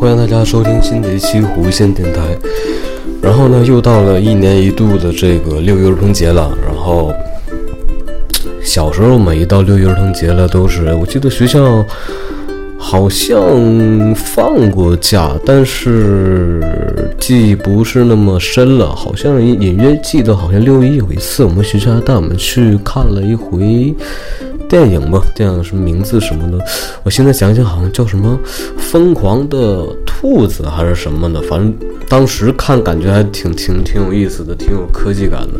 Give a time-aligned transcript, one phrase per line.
[0.00, 2.20] 欢迎大家收听新的一期弧线电台。
[3.20, 6.56] 然后呢，又到了一年一度的这个六一儿童节了。
[6.64, 7.12] 然后
[8.62, 11.84] 小时候每一到六一儿童节了，都是我记得学校
[12.78, 16.62] 好像放过假，但是
[17.18, 18.94] 记忆不是那么深了。
[18.94, 23.92] 好像隐约记得，好像六一有一次，我们学校带我们去看了一回。
[24.68, 26.62] 电影吧，电影什么名字什么的，
[27.02, 28.38] 我现在想想好像叫什么
[28.78, 31.74] 《疯狂的兔子》还是什么的，反正
[32.06, 35.54] 当时看感觉还挺挺挺有意思的，挺有科技感的。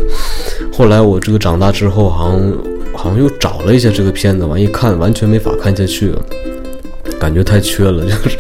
[0.70, 2.52] 后来我这个长大之后，好像
[2.94, 6.22] 好像又找了一下这个片子，完一看完全没法看下去了，
[7.18, 8.36] 感觉太缺了， 就是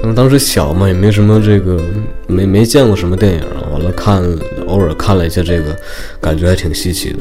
[0.00, 1.80] 可能当时小嘛，也没什么这个
[2.26, 3.40] 没没见过什么电影，
[3.72, 4.20] 完了看
[4.66, 5.76] 偶尔看了一下这个，
[6.20, 7.18] 感觉还挺稀奇的。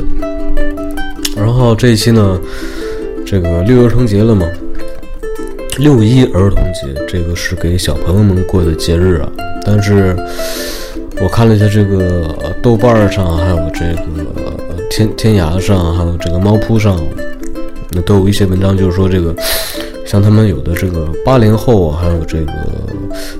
[1.35, 2.39] 然后这一期呢。
[3.29, 4.47] 这个六一儿童节了吗？
[5.79, 9.29] 六一儿童节，这个是给小朋友们过的节日啊。
[9.65, 10.15] 但是
[11.21, 12.33] 我看了一下这个
[12.63, 14.23] 豆瓣上，还有这个
[14.89, 16.97] 天天涯上，还有这个猫扑上，
[17.91, 19.35] 那都有一些文章，就是说这个
[20.05, 22.53] 像他们有的这个八零后啊，还有这个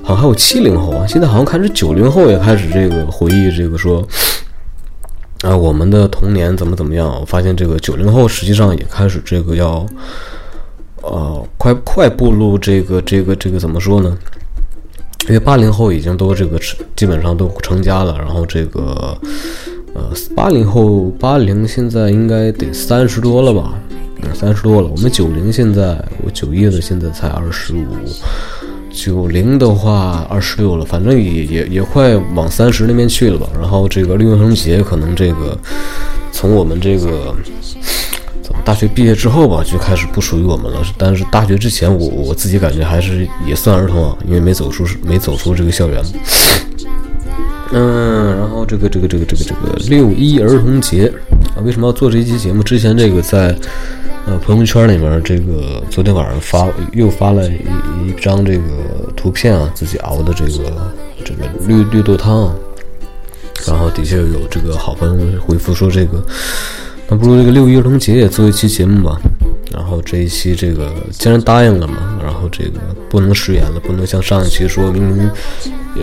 [0.02, 4.06] 好像还有七零后啊，现在好像开始九零后也开始这个回忆这个说。
[5.42, 7.08] 啊，我们的童年怎么怎么样？
[7.20, 9.86] 我发现这个九零后实际上也开始这个要，
[11.02, 14.18] 呃，快快步入这个这个这个怎么说呢？
[15.28, 16.58] 因为八零后已经都这个
[16.96, 19.16] 基本上都成家了，然后这个
[19.94, 23.74] 呃八零后八零现在应该得三十多了吧？
[24.34, 24.88] 三十多了。
[24.88, 27.86] 我们九零现在我九一的现在才二十五。
[28.98, 33.48] 九零的话，二十六了，反正也也也快往三十那边去了吧。
[33.54, 35.56] 然后这个六一儿童节，可能这个
[36.32, 37.32] 从我们这个
[38.42, 40.82] 怎么大学毕业之后吧，就开始不属于我们了。
[40.96, 46.02] 但是大学之前，我我自己感觉还是也算儿童啊，因为没走出没走出这个校园。
[47.70, 51.06] 嗯，然后这个这个这个这个这个六一儿童节
[51.54, 52.64] 啊，为什么要做这期节目？
[52.64, 53.54] 之前这个在。
[54.28, 58.62] 呃，朋友圈里面这个昨天晚上发又发了一一张这个
[59.16, 60.92] 图片啊，自己熬的这个
[61.24, 62.54] 这个绿绿豆汤，
[63.66, 66.22] 然后底下有这个好朋友回复说这个，
[67.08, 69.18] 那不如这个六一儿童节也做一期节目吧。
[69.72, 75.30] 然后这一期这个既然答应了嘛，然后这个不能食言了，不能像上一期说明明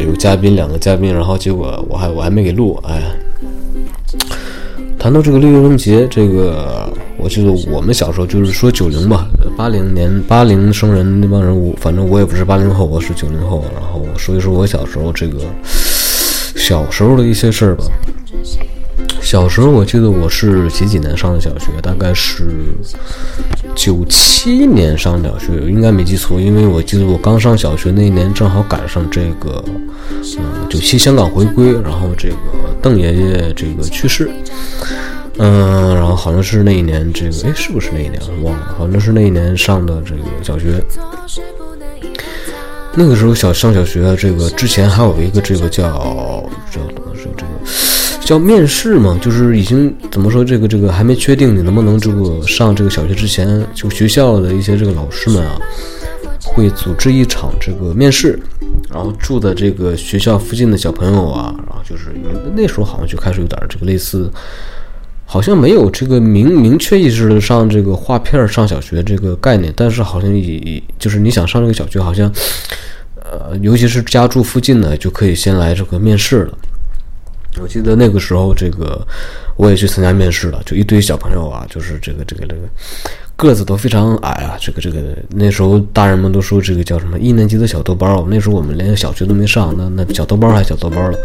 [0.04, 3.04] 有嘉宾两个嘉宾，然后结果我还我还没给录，哎。
[5.06, 15.42] 谈到这个六一儿童节，这个我记得我们小时候就是说九零吧，八零年八零生人那帮人，我反正我也不是八零后，我是九零后，然后说一说我小时候这个
[16.56, 17.86] 小时候的一些事儿吧。
[19.22, 22.50] 小时候我记得我是几几年上的小学，大概是
[23.76, 29.64] 九七年上小学，应该没记错，因为我记得我刚上小学那一年正好赶上这个，
[30.12, 32.36] 嗯，九七香港回归，然后这个
[32.82, 34.30] 邓爷爷这个去世，
[35.38, 38.20] 嗯，然后好像是那一年，这个哎，是不是那一年？
[38.42, 40.82] 忘了，反正是那一年上的这个小学。
[42.98, 45.92] 那个时候小上小学，这个之前还有一个这个叫
[46.72, 47.50] 叫怎么说这个。
[48.26, 55.56] 叫面试嘛，就是已经怎么说这个这个还没确定你能不能这个上这个小学之前，就学校的一些这个老师们啊，
[56.42, 58.40] 会组织一场这个面试，
[58.92, 62.06] 然后住的这个学校附近的小朋友啊，然后就是
[62.56, 64.28] 那时候好像就开始有点这个类似，
[65.24, 72.32] 好像没有这个明明确意识的上这个画片上小学这个概念，但是好像以就是你想上这个小学，好像
[73.22, 76.58] 呃尤其是家住附近的就可以先来这个面试了。
[77.62, 79.00] 我记得那个时候，这个
[79.56, 82.62] 我也去参加面试了，就一堆小朋友啊，就是这个这个这个
[83.36, 85.00] 个子都非常矮啊，这个这个
[85.30, 91.18] 那时候大人们都说这个叫什么一年级的小豆包，那时候我们连小学都没上，那那小豆包还小豆包了。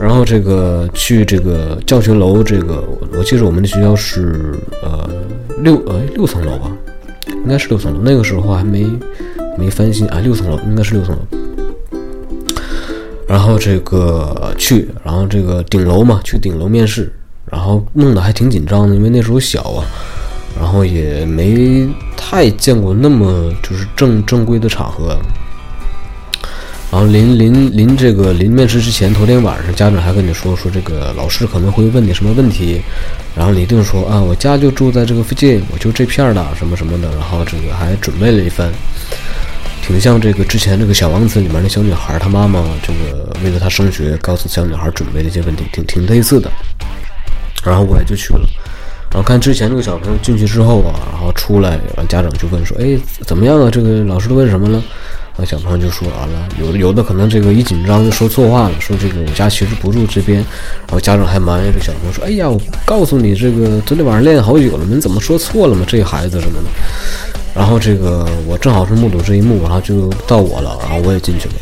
[0.00, 5.08] 然后这个去这个教学楼，这个我我记得我们的学校是呃
[5.58, 6.70] 六呃六层楼吧，
[7.28, 8.00] 应该是六层楼。
[8.02, 8.86] 那个时候还没
[9.58, 11.49] 没翻新啊，六层楼应该是六层楼。
[13.30, 17.12] 然后这个去，然后这个顶楼嘛，去顶楼面试，
[17.46, 19.86] 然后弄得还挺紧张的，因为那时候小啊，
[20.58, 25.16] 然后也没太见过那么就是正正规的场合。
[26.90, 32.82] 然后临临临这个临面试之前，头天晚上家长还跟你说说这个老师可能会问你什么问题，
[33.36, 38.68] 然后你一定说啊，我家就住在这个附近，我就这片的什么什么的，然后这个还准备了一番。
[39.90, 46.48] 挺像这个之前这个小王子里面那小女孩，她妈妈这个为了她升学，告诉小女孩准备的一些问题，挺挺类似的。
[47.64, 48.48] 然后我也就去了，
[49.10, 52.96] 然后看之前那个小朋友进去之后啊，然后出来，完家长就问说：“哎，
[53.26, 53.68] 怎么样啊？
[53.68, 54.80] 这个老师都问什么了？”
[55.40, 60.44] 那小朋友就说：“完了，有的有的可能这个一紧张就说错话了，说这个我家其实不住这边。”
[60.86, 65.82] 然后家长还埋怨这小朋友说：“哎呀，我告诉你，这个昨天晚上练好久了，你怎么说错了嘛？
[65.88, 66.68] 这孩子什么的。”
[67.56, 71.54] 然后这个我正好是目睹这一幕，然后就到我了，然后我也进去了。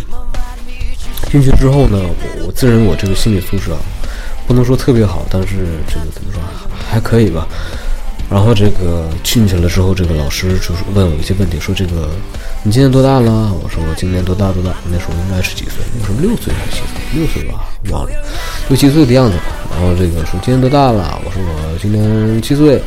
[1.31, 3.79] 进去之后呢，我我自认我这个心理素质啊，
[4.49, 5.55] 不能说特别好，但是
[5.87, 6.43] 这个怎么说
[6.91, 7.47] 还可以吧。
[8.31, 12.11] 然后这个进去了之后，这个老师就是问我一些问题，说这个
[12.63, 13.53] 你今年多大了？
[13.63, 14.75] 我说我今年多大多大？
[14.91, 15.85] 那时候应该是几岁？
[15.99, 17.21] 那时候六岁还是七岁？
[17.21, 18.11] 六岁吧，忘了，
[18.69, 19.45] 六七岁的样子吧。
[19.71, 21.21] 然后这个说今年多大了？
[21.25, 22.83] 我说我今年七岁。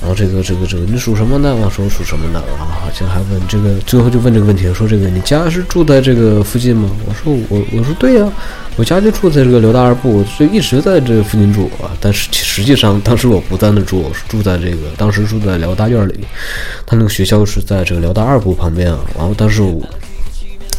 [0.00, 1.54] 然后这个这个这个你属什么呢？
[1.56, 2.40] 我说属什么呢？
[2.56, 6.88] 然后好像还问这个，最后就问这个问题，说这个你家是住在这个附近吗？
[7.04, 8.32] 我说我我说对呀，
[8.76, 11.90] 我家就住在这个辽大二部，就一直在这附近住啊。
[12.00, 16.20] 但是实际上当时我不在那住，我是住在这个当时住在辽大院里，
[16.86, 19.00] 他那个学校是在这个辽大二部旁边啊。
[19.16, 19.82] 然后但是我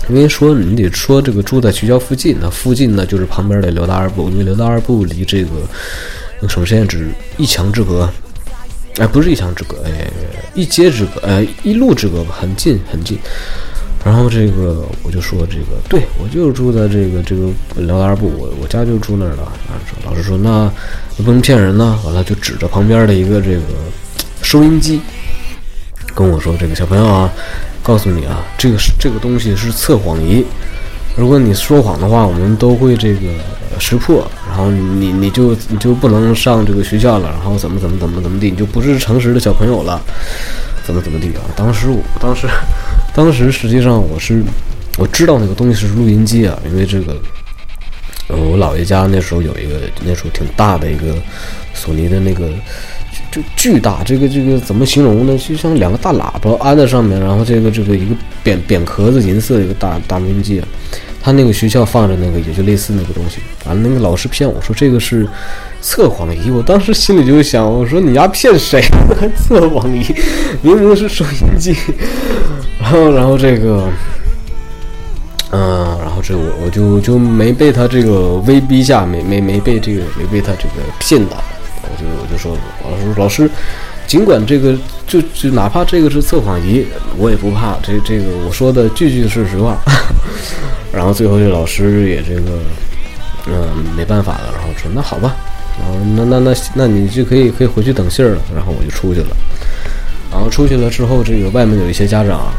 [0.07, 5.49] 因为说你得说这个住在学校附近，那附近呢就是旁边的辽大二部，因为辽大二部离这个
[6.39, 8.09] 那个省实验只一墙之隔。
[8.97, 10.09] 哎，不是一墙之隔，哎，
[10.53, 13.17] 一街之隔，哎，一路之隔吧，很近很近。
[14.03, 19.43] 然后这个我就说这个，对我就住在这个这个辽大二部，我我家就住那儿了。
[19.43, 19.75] 啊，
[20.05, 20.71] 老师说那
[21.17, 21.99] 不能骗人呢。
[22.05, 23.61] 完了就指着旁边的一个这个
[24.41, 25.01] 收音机，
[26.15, 27.29] 跟我说：“这个小朋友啊，
[27.83, 30.45] 告诉你啊，这个是这个东西是测谎仪。
[31.19, 33.19] 如果你说谎的话，我们都会这个。”
[33.81, 40.01] 识破，然后你你就你就不能上这个学校了，然后怎么怎么怎么怎么地，你就不是诚实的小朋友了，
[40.83, 41.47] 怎么怎么地啊？
[41.55, 42.45] 当时我当时
[43.15, 44.43] 当时实际上我是
[44.97, 47.15] 我知道那个东西是录音机啊，因为这个
[48.27, 51.15] 呃我姥爷家那时候有一个那时候挺大的一个
[51.73, 52.49] 索尼的那个
[53.31, 55.37] 就巨大，这个这个怎么形容呢？
[55.37, 58.13] 就像两个大喇叭安在上面，然后这个这个一个
[58.43, 60.61] 扁扁壳子银色一个大大录音机。
[61.21, 63.39] 他那个学校放着那个，也就类似那个东西。
[63.65, 65.27] 完了，那个老师骗我说这个是
[65.81, 68.81] 测谎仪，我当时心里就想，我说你丫骗谁？
[69.35, 70.03] 测谎仪，
[70.61, 71.75] 明明是收音机。
[72.79, 73.89] 然后，然后这个，
[75.51, 81.35] 嗯，然后这我我就就没被他这个威逼下，没没没被这个没被他这个骗到。
[81.81, 83.49] 我就我就说，我说老师，
[84.09, 84.75] 尽管这个
[85.05, 86.83] 就就哪怕这个是测谎仪，
[87.15, 87.77] 我也不怕。
[87.83, 89.77] 这这个我说的句句是实话。
[90.91, 92.57] 然后最后这老师也这个，
[93.45, 93.53] 嗯，
[93.95, 95.35] 没办法了，然后说那好吧，
[95.77, 98.41] 然后那那那那你就可以可以回去等信儿了。
[98.55, 99.37] 然后我就出去了，
[100.31, 102.51] 然后出去了之后，这个外面有一些家长，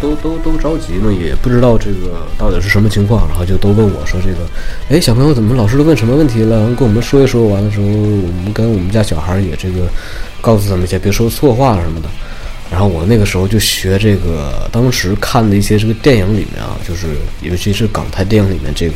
[0.00, 4.46] 都都都着急呢，也不知道这个到底是什么情况，然后就都问我说这个，
[4.90, 6.72] 哎，小朋友怎么老师都问什么问题了？
[6.74, 7.48] 跟我们说一说。
[7.48, 9.88] 完的时候，我们跟我们家小孩也这个
[10.40, 12.08] 告诉他们一些，别说错话什么的。
[12.70, 17.06] 然后我那个时候就学这个，当时看的一些这个电影里面啊，就是
[17.40, 18.94] 尤其是港台电影里面这个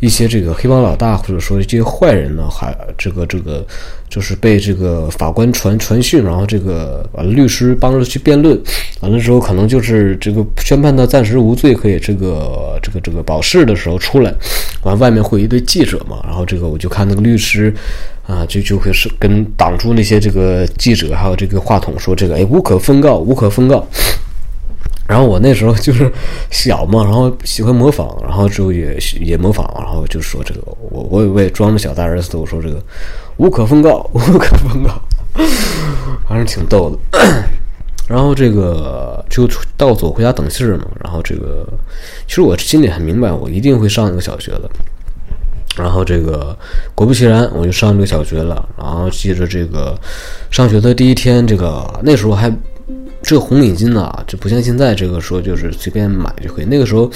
[0.00, 3.64] 一些这个黑帮老大或者说一些坏人呢，还这个这个
[4.08, 8.60] 就是被这个法官传传讯，然后这个完了律师帮着去辩论，
[9.00, 14.34] 完了之后可能就是这个宣判他暂时无罪，可以这个这个这个保释的时候出来，
[14.82, 17.72] 完外面会一堆记者嘛，然后这个我就看那个律师。
[18.26, 23.84] 啊，就就会是跟挡住那些这个记者，还有这个话筒说这个，哎，无可奉告，无可奉告。
[25.10, 26.08] 然后我那时候就是
[26.52, 32.80] 小嘛，然后喜欢模仿，然后之后也也模仿，然后就说这个，我我我也装着小大儿子，我说这个
[33.36, 35.02] 无可奉告，无可奉告，
[36.28, 37.18] 反正挺逗的。
[38.06, 41.66] 然后这个就到走回家等信儿嘛，然后这个
[42.28, 44.70] 其实我心里很明白，我一定会上一个小学的。
[45.76, 46.56] 然后这个
[46.94, 48.64] 果不其然，我就上这个小学了。
[48.78, 49.98] 然后记着这个
[50.52, 52.48] 上学的第一天，这个那时候还
[53.30, 56.64] 这个红领巾呢，就不像现在这个说就是随便买就可以。
[56.64, 57.08] 那个时候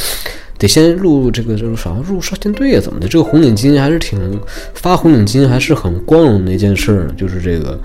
[0.57, 3.09] 得先入这个这个啥入少先队啊，怎么的？
[3.09, 4.41] 这个红领巾还是挺
[4.75, 7.11] 发红领巾，还是很光荣的一件事儿。
[7.17, 7.77] 就是这个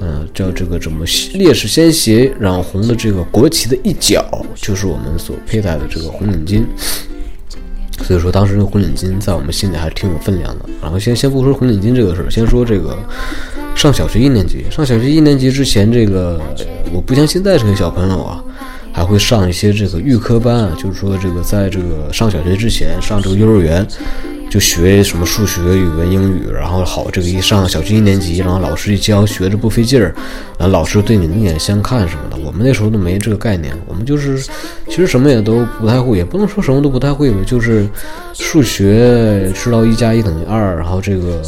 [0.00, 1.04] 嗯，叫这个怎么
[1.34, 6.62] 烈士鲜血染红的这个国旗的一角，就是我们所佩戴的这个红领巾。
[8.02, 10.64] 所以说，当时那个红领巾在我们心里还是挺有分量的。
[10.82, 12.96] 然后先先不说红领巾这个事儿，先说这个
[13.74, 14.64] 上小学一年级。
[14.70, 16.40] 上小学一年级之前，这个
[16.92, 18.42] 我不像现在这个小朋友啊，
[18.92, 23.86] 还会上一些这个预科班啊，就是说这个在这个上小学之前上这个幼儿园。
[24.48, 30.14] 就学什么数学、语文、英语，然后好这个一上小学一年级，然后老师一教，学着不费劲儿，
[30.58, 32.36] 然后老师对你另眼相看什么的。
[32.44, 34.38] 我们那时候都没这个概念，我们就是
[34.86, 37.86] 其实什么也都不太会，也不能说什么都不太会吧，就是
[38.32, 41.42] 数学知道一加一等于二，然后这个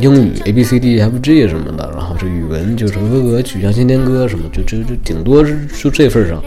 [0.00, 6.42] 英语 A B C D F G 什么的，然后这语文就是鹅鹅曲项向天歌什么，就这这顶多是就这份上。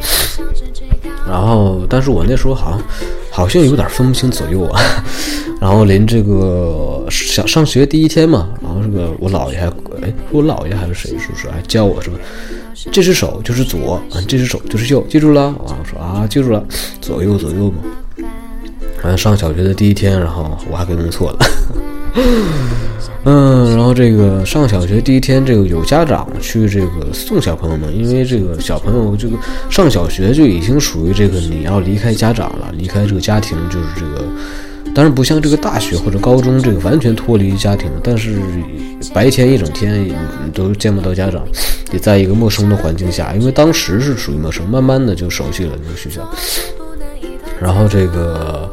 [1.28, 2.82] 然后，但是我那时候好像
[3.30, 4.82] 好像有点分不清左右啊。
[5.60, 9.66] 然后临这个上上学第一天嘛，然后这个我姥爷还
[10.04, 12.14] 哎，我姥爷还是谁叔叔还教我说，
[12.92, 15.46] 这只手就是左，啊，这只手就是右，记住了？
[15.46, 16.64] 啊，我说啊，记住了，
[17.02, 17.78] 左右左右嘛。
[19.02, 21.40] 反正上小学的第一天，然后我还给弄错了。
[23.24, 29.36] 嗯，然后这个上小学第一天，这个有家长去这个送小朋友们，因为这个小朋友这个
[29.72, 34.24] 上小学就已经属于这个你要离开家长了，离开这个家庭，就是这个。
[34.98, 38.42] 当然不像这个大学或者高中这个完全脱离家庭，但是
[39.14, 40.16] 白天一整天你
[40.52, 41.46] 都见不到家长，
[41.94, 46.28] 也在一个陌生的环境下，因为当时是属于陌生，慢慢的就熟悉了那个学校。
[47.60, 48.68] 然后这个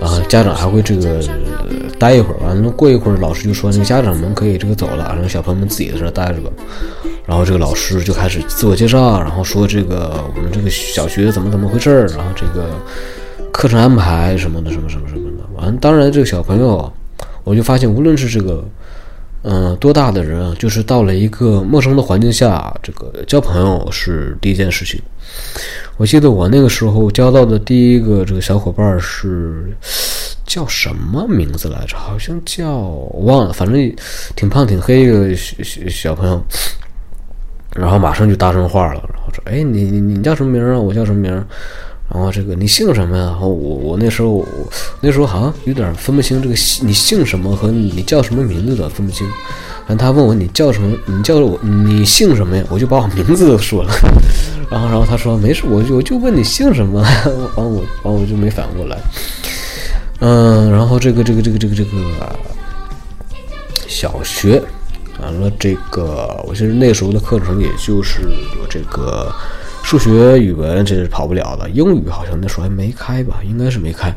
[0.00, 1.20] 啊，家长还会这个
[1.98, 6.50] 待一会儿，完了过一会儿，老师就说那个家长们可以这个走了，让小朋友们自己在这待着吧。
[7.26, 12.70] 然后这个老师就开始自我介绍，然后说这个我们这个小学怎么怎么回事儿，然后这个
[13.52, 15.13] 课程安排什么的什么什么什么。
[15.80, 16.92] 当然这个小朋友，
[17.44, 18.64] 我就发现，无论是这个，
[19.42, 25.00] 嗯，多大的人啊，就是到了一个陌生的环境下，这个交朋友是第一件事情。
[25.96, 29.76] 我记得我那个时候交到的第一个这个小伙伴是
[30.44, 31.96] 叫什么名字来着？
[31.96, 32.78] 好像叫
[33.22, 33.96] 忘了，反正
[34.34, 36.42] 挺胖挺黑一个小小朋友。
[37.74, 40.78] 然后马上就搭上话了，然后说：“哎，你你你叫什么名啊？
[40.78, 41.44] 我叫什么名？”
[42.14, 43.24] 然后这个你姓什么呀？
[43.24, 44.46] 然后我我那时候我
[45.00, 49.26] 那时候好像有点分不清这个你姓什么和你叫什么名字的分不清。
[49.86, 50.96] 然后他问我你叫什么？
[51.06, 52.64] 你叫我你姓什么呀？
[52.70, 53.92] 我就把我名字都说了。
[54.70, 57.02] 然后然后他说没事，我就我就问你姓什么。
[57.26, 58.96] 然后我然后我就没反过来。
[60.20, 61.90] 嗯，然后这个这个这个这个这个
[63.88, 64.62] 小学
[65.20, 69.34] 完了这个，我其实那时候的课程也就是有这个。
[69.84, 74.10] 数学、语文这是跑不了的，英语好像那时候还没开吧，应该是没开。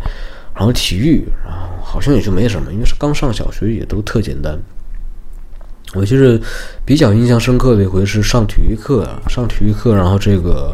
[0.56, 4.58] 然后体育，然后好像也就没什么，因为是刚上小学，也都特简单。
[5.94, 6.40] 我记得
[6.86, 10.74] 比较印象深刻的一回是上体育课啊，上体育课，然后这个，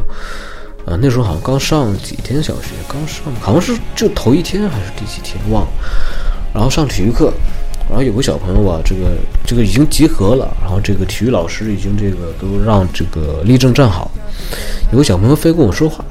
[0.86, 5.72] 呃，那时候好像刚上几天小学，刚上，好像是就头一天还是第几天忘了。
[6.54, 7.34] 然后上体育课。
[7.90, 9.12] 然后有个小朋友吧，这个
[9.46, 14.10] 这个已经集合了，然后这个体育老师已经这个都让这个立正站好。
[14.92, 16.04] 有个小朋友非跟我说话，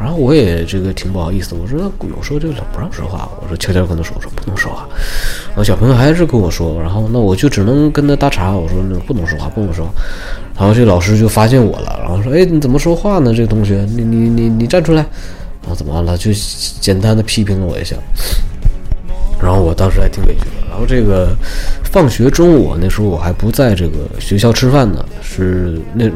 [0.00, 4.88] 然后我也这个挺不好意思，我说有时候这个不让说话，我说悄悄跟他说，我说不能说话。
[5.48, 9.92] 然后小朋友还是跟我说，然后那我就只能跟他搭茬，我说那不能说话，不能说话。
[10.58, 13.32] 然后这老师就发现我了，然后说，哎，你怎么说话呢？
[13.34, 15.06] 这个同学，你你你你站出来。
[15.62, 16.16] 然后怎么了？
[16.16, 16.30] 就
[16.80, 17.96] 简单的批评了我一下。
[19.42, 20.66] 然后我当时还挺委屈的。
[20.68, 21.34] 然后这个
[21.84, 26.06] 放学中午那时候我还不在这个学校吃饭呢，是那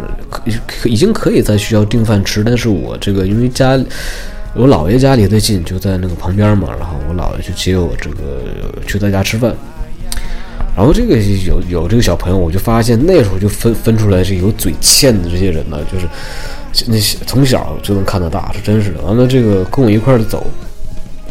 [0.66, 3.78] 可已经可以在学校订饭吃，但是我这个因为家
[4.54, 8.42] 我姥爷家离得近，就在那个旁边嘛，然后我姥爷就接我这个
[8.86, 9.54] 去他家吃饭。
[10.76, 16.06] 然后这个有有这个小朋友，我就发现那时候就分分出来是有嘴欠的这些人呢，就是
[16.86, 19.00] 那些从小就能看到大，是真是的。
[19.02, 20.46] 完了这个跟我一块儿走。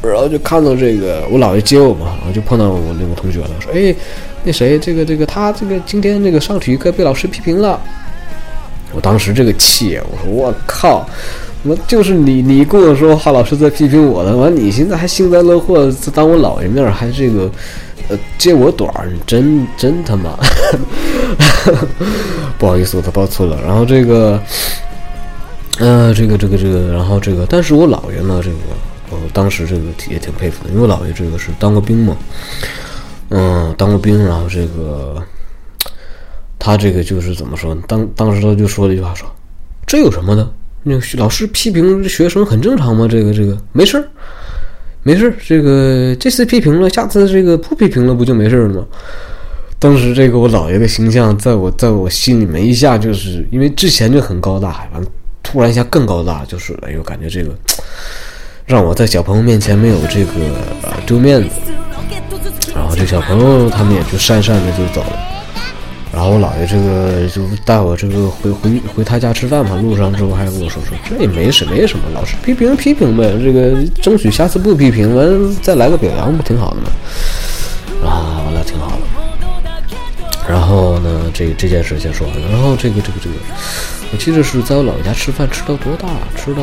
[0.01, 3.93] 然后就看到这个我姥爷接我嘛，然后就碰到我那个同学了，说：“哎，
[4.43, 7.79] 那谁，这个这个他这个今天这个上体育课被老师批评了。”
[8.91, 11.07] 我当时这个气，我说：“我靠，
[11.63, 17.51] 我就是你，你跟我说话，老师在批评我的，完你现在还幸灾乐祸，当我姥爷面还这个
[18.07, 20.31] 呃揭我短儿，你真真他妈，
[22.57, 23.59] 不好意思，我他报错了。
[23.61, 24.41] 然后这个，
[25.77, 28.55] 呃，这个这个这个，然后这个，但是我姥爷呢，这个。”
[29.11, 32.17] 我当时这个也挺佩服的，因为姥爷这个是当过兵嘛，
[33.29, 35.21] 嗯，当过兵，然后这个
[36.57, 37.75] 他这个就是怎么说？
[37.87, 39.29] 当当时他就说了一句话，说
[39.87, 40.51] ：“这有什么的？
[40.83, 43.07] 那老师批评学生很正常吗？
[43.09, 44.07] 这个这个没事儿，
[45.03, 45.33] 没事儿。
[45.45, 48.85] 这个这次批评了，下次这个不批评了，不就没事了吗？”
[49.79, 55.01] 当时这个我姥爷的形象，在我在我心里面一下就是因为之前就很高大，完
[55.41, 57.55] 突然一下更高大，就是哎呦，感觉这个
[58.69, 60.31] 让我在小朋友面前没有这个
[60.83, 61.49] 呃丢面子。
[62.71, 65.19] 然后这小朋友他们也就讪讪的就走了。
[66.13, 76.89] 然后我姥爷这个就带我这个回回回他家吃饭嘛，路上之后还跟我说说，这也没什没什么，老师批评批评呗，这个争取下次不批评，完再来个表扬不挺好的吗？
[78.07, 79.01] 啊，完了挺好的。
[80.47, 82.35] 然后呢，这这件事先说完。
[82.51, 83.35] 然后这个这个这个，
[84.11, 86.07] 我记得是在我姥爷家吃饭，吃到多大？
[86.35, 86.61] 吃到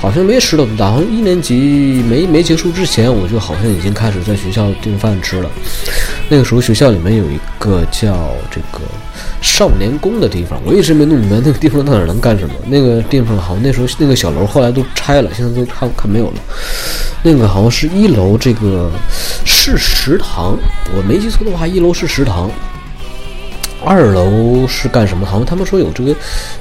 [0.00, 5.50] 好像没吃到多大，好像一年级没没结束之前，我就好像已经开始在学校订饭吃了。
[6.28, 8.80] 那个时候学校里面有一个叫这个
[9.42, 12.54] 少年宫的地方，我一直没弄明白那个地方到底能干什么。
[12.66, 16.34] 那个地方好像那时候那个小楼后来都拆了，现在都看看没有了。
[17.22, 18.90] 那个好像是一楼，这个
[19.44, 20.56] 是食堂，
[20.96, 22.50] 我没记错的话，一楼是食堂，
[23.84, 25.26] 二楼是干什么？
[25.26, 26.14] 好像他们说有这个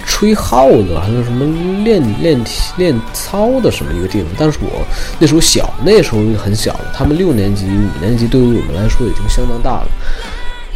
[0.06, 1.46] 吹号的，还有什么
[1.84, 2.40] 练练
[2.78, 4.28] 练操的什么一个地方。
[4.38, 4.86] 但是我
[5.20, 6.92] 那时候小，那时候很小了。
[6.94, 9.88] 他们六年级、五年级对于我们来说已经相当大了。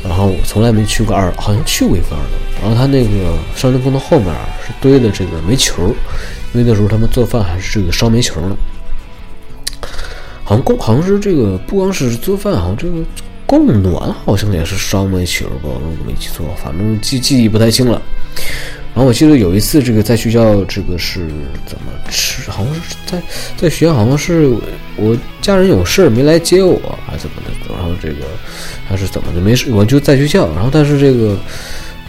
[0.04, 2.62] 然后我从来没去过二，好像去过一次二楼。
[2.62, 4.28] 然后他那个少年宫的后面
[4.66, 5.82] 是堆的这个煤球，
[6.54, 8.58] 因为那时候他们做饭还是这个烧煤球呢。
[10.44, 12.96] 好像供好像是这个，不光是做饭，好像这个
[13.60, 18.02] 供暖好像也是烧煤球吧，我没记错，反正记记忆不太清了。
[18.96, 21.28] 然后我记得有一次，这个在学校，这个是
[21.66, 22.50] 怎么吃？
[22.50, 23.22] 好像是在
[23.58, 24.52] 在学校，好像是
[24.96, 27.74] 我家人有事儿没来接我，还是怎么的？
[27.74, 28.26] 然后这个
[28.88, 29.40] 还是怎么的？
[29.40, 30.48] 没事，我就在学校。
[30.56, 31.38] 然后但是这个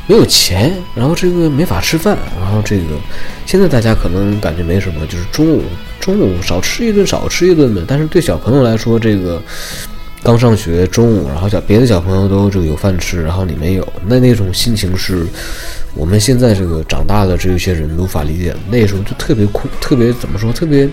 [0.06, 2.16] 没有钱，然后这个没法吃饭。
[2.40, 2.84] 然后这个
[3.44, 5.62] 现在大家可能感觉没什么，就是中午
[6.00, 7.82] 中午少吃一顿少吃一顿呗。
[7.86, 9.42] 但是对小朋友来说，这个
[10.24, 15.24] 刚上学中午，然后小别的小朋友都这个有饭吃，然后你没有，那那种心情是。
[15.96, 20.88] 我们现在这个长大的这一些人无法理解，那时候就特别恐，特别怎么说，特别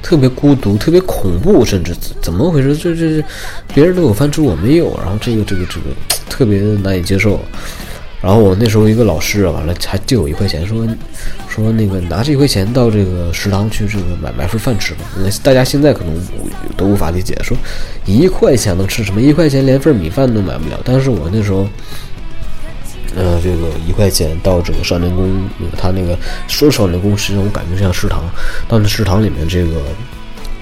[0.00, 2.76] 特别孤独，特别恐怖，甚至怎么回事？
[2.76, 3.20] 就这
[3.74, 5.86] 别人都有饭吃，我没有，然后这个这个这个
[6.30, 7.40] 特别难以接受。
[8.26, 10.84] 然后我那时候一个老师，完了还借我一块钱，说
[11.48, 15.02] 说那个拿这一块钱到这个食堂去这个买买份饭吃吧。
[15.16, 16.12] 那大家现在可能
[16.76, 17.56] 都无法理解，说
[18.04, 19.20] 一块钱能吃什么？
[19.20, 20.80] 一块钱连份米饭都买不了。
[20.84, 21.68] 但是我那时候。
[23.18, 28.22] 呃，这个一块钱到这个少年宫，他那个说少年宫，实际上我感觉像食堂。
[28.68, 29.80] 到那食堂里面，这个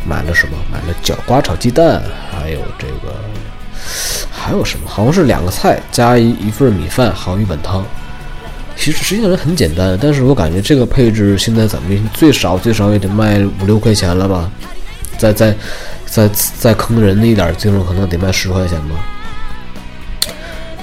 [0.07, 0.57] 买了什么？
[0.71, 2.01] 买了角瓜炒鸡蛋，
[2.31, 3.17] 还有这个
[4.31, 4.89] 还有什么？
[4.89, 7.85] 好像是两个菜加一一份米饭，还有一碗汤。
[8.77, 14.51] 其实实际上很简单，但是我感觉这个配置现在怎么最少最少也得卖五六块钱了吧？
[15.17, 15.55] 再再
[16.07, 18.97] 再再坑人的一点精神，可能得卖十块钱吧。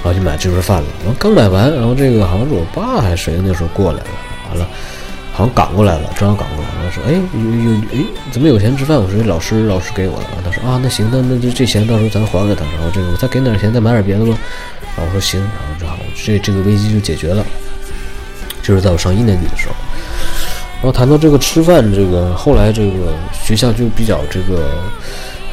[0.02, 4.06] 然后就买这份饭了，然后刚买完，然后这个好像是我爸还是谁那时候过来了，
[4.48, 4.66] 完了，
[5.32, 8.98] 好像赶过来了，正好赶过来，然后说，哎，有有，哎，怎么有钱吃饭？
[9.00, 14.36] 我说老师老师给我的，他说啊，那行，那那这这钱到时候咱还给他，然后这个我再给点钱，再买点别的吧。
[14.96, 17.44] 然后我说行，然后正好这这个危机就解决了，
[18.62, 19.74] 就是在我上一年级的时候。
[20.82, 24.68] 然后谈到这个吃饭，这个后来这个学校就比较这个。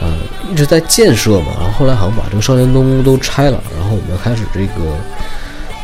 [0.01, 0.17] 嗯，
[0.49, 4.95] 一直在建设嘛，然后后来好像把这个少年宫都拆了，然后我们开始这个，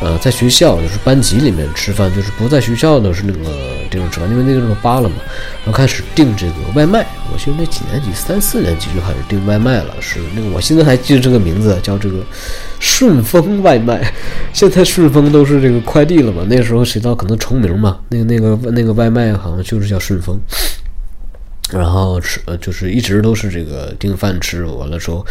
[0.01, 3.39] 呃，在学校就是班级里面吃饭，就是不在学校的是那个
[3.89, 5.15] 地方吃饭，因为那个地方扒了嘛，
[5.63, 7.05] 然后开始订这个外卖。
[7.31, 12.17] 我记得那几年级，三四年级就开始订外卖了，是那个我现在还记得这个名字叫这个
[12.79, 14.13] 顺丰外卖。
[14.53, 20.37] 现在顺丰都是这个快递了嘛，那时候谁知道可能重名嘛，那个那个那个外卖好像就是叫顺丰。
[21.75, 25.25] 然后吃呃，就是一直都是这个订饭吃，完了之后，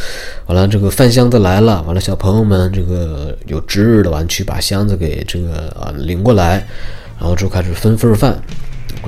[0.47, 6.67] 完了这个饭箱子来了，完了小朋友们这个有值日的完去把箱子给这个啊领过来，
[7.19, 8.39] 然后就开始分份饭。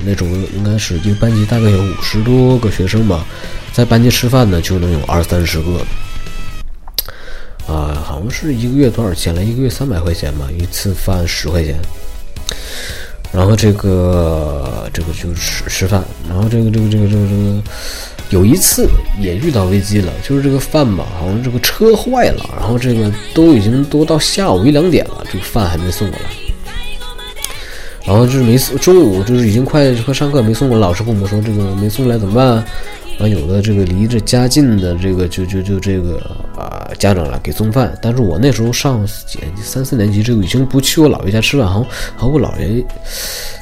[0.05, 3.25] 那种应该是一个班级大概有五十多个学生吧，
[3.73, 5.81] 在班级吃饭呢就能有二三十个。
[7.67, 9.43] 啊，好像是一个月多少钱了？
[9.43, 11.77] 一个月三百块钱吧，一次饭十块钱。
[13.33, 17.63] 然后这个这个就吃吃饭，然后这个这个这个这个这个
[18.31, 18.89] 有一次
[19.21, 26.27] 也遇到危机了，就是这个饭吧，好像这个车坏了，然后这个都已经都到下午一两点了，这个饭还没送过来。
[28.05, 32.65] 然后就是没送中午就是已经快快上课没送过来，老师跟我们说这个没送来怎么办？
[33.21, 36.19] 有的这个离着家近的这个就就就这个
[36.57, 42.85] 啊家长来给送饭，但是我那时候上几年级三四年级，这个已经不去我姥爷家吃饭，好像好像我姥爷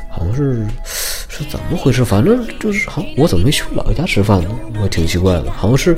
[0.09, 0.67] 好像是
[1.29, 2.05] 是怎么回事？
[2.05, 4.51] 反正就是好，我怎么没去我姥爷家吃饭呢？
[4.83, 5.97] 我挺奇怪的，好像是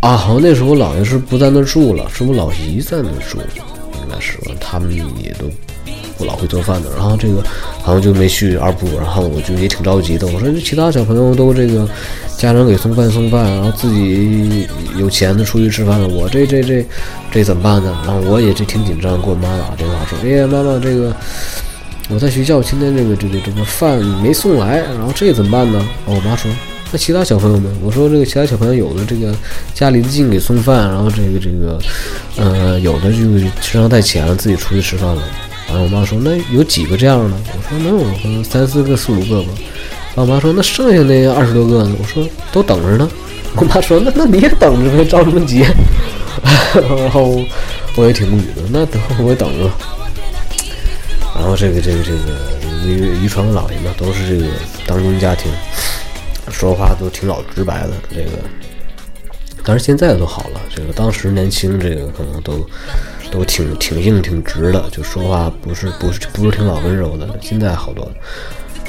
[0.00, 3.38] 啊，好像那时候我姥爷是不在那住了，是我老姨在那住，
[4.00, 5.50] 应该是他们也都
[6.18, 6.90] 我老会做饭的。
[6.96, 7.42] 然后这个
[7.82, 10.26] 好像就没去二部，然后我就也挺着急的。
[10.28, 11.88] 我说其他小朋友都这个
[12.36, 14.66] 家长给送饭送饭，然后自己
[14.98, 16.86] 有钱的出去吃饭了，我这这这
[17.30, 17.96] 这怎么办呢？
[18.06, 21.14] 然后我也这挺紧张，给我妈打电话说：“哎呀，妈妈，这个
[22.08, 26.50] 我在学校今天这个这个这个饭没送来，然后这怎么办呢？”然后我妈说。
[26.92, 29.34] 那其他小朋友们，我说这个其他小朋友有的这个
[29.72, 31.76] 家离得近给送饭，然后这个这个，
[32.36, 33.18] 呃，有的就
[33.60, 35.22] 身上带钱了，自己出去吃饭了。
[35.66, 37.36] 然后我妈说那有几个这样的？
[37.52, 39.48] 我说能有三四个、四五个吧。
[40.14, 41.96] 然后我妈说那剩下那二十多个呢？
[41.98, 43.10] 我说都等着呢。
[43.56, 45.64] 我妈说那那你也等着呗，着什么急？
[46.74, 47.40] 然后
[47.96, 49.70] 我也挺无语的，那等我也等着。
[51.34, 52.18] 然后这个这个这个
[52.84, 54.52] 遗遗传姥爷嘛，都是这个
[54.86, 55.50] 当中家庭。
[56.50, 58.38] 说话都挺老直白的，这个，
[59.64, 60.60] 但是现在都好了。
[60.74, 62.64] 这个当时年轻，这个可能都
[63.34, 67.28] 都挺挺硬、挺直的，就说话不是不是不是挺老温柔的。
[67.42, 68.12] 现在好多了。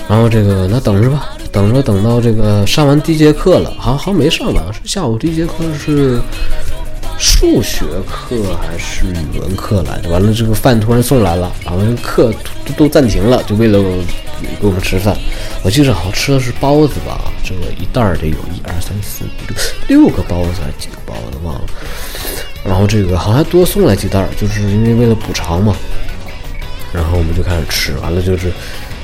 [0.08, 6.22] 然后这个那等着吧，等着等到这个上完第一节课了，好好像没上完，是下午第一节课是
[7.18, 10.10] 数学课还是语文课来着？
[10.10, 12.32] 完了这个饭突然送来了，然后课
[12.66, 13.80] 都都暂停了，就为了
[14.62, 15.18] 给我们吃饭。
[15.64, 17.32] 我记着好吃的是包子吧。
[17.44, 19.28] 这个一袋得有一二三四五
[19.88, 21.62] 六六个包子还是几个包子忘了，
[22.66, 25.76] 然后这个好像还多送来几袋儿，就是因为为了补偿嘛。
[26.92, 28.52] 然后我们就开始吃，完了就是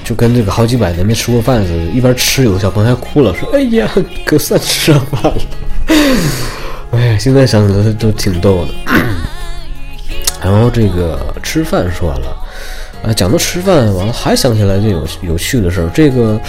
[0.04, 3.89] 就跟这个好几百年没吃过饭似的，一边吃有个小朋友还哭了，说：“哎呀，
[4.26, 5.41] 可算吃上饭了。
[6.91, 8.74] ”哎呀，现在想起来都挺逗的。
[10.43, 12.36] 然后这个吃饭说完了，
[13.04, 16.39] 啊，讲到吃饭完了，还想起来这有有趣的事儿，这个。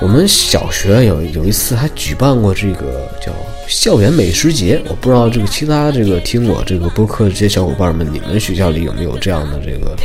[0.00, 3.32] 我们小学有有一次还举办过这个叫
[3.66, 9.96] 校园美食节，我不知道这个其他这个听我这个播客的这些小伙伴们，你们学校里有没有这样的这个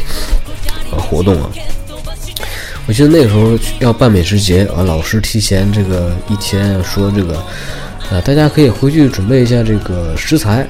[0.91, 1.50] 呃活动啊？
[2.88, 7.38] 我记得那个时候要办美食节，啊，老师提前这个一天说这个，
[8.10, 10.67] 啊，大家可以回去准备一下这个食材。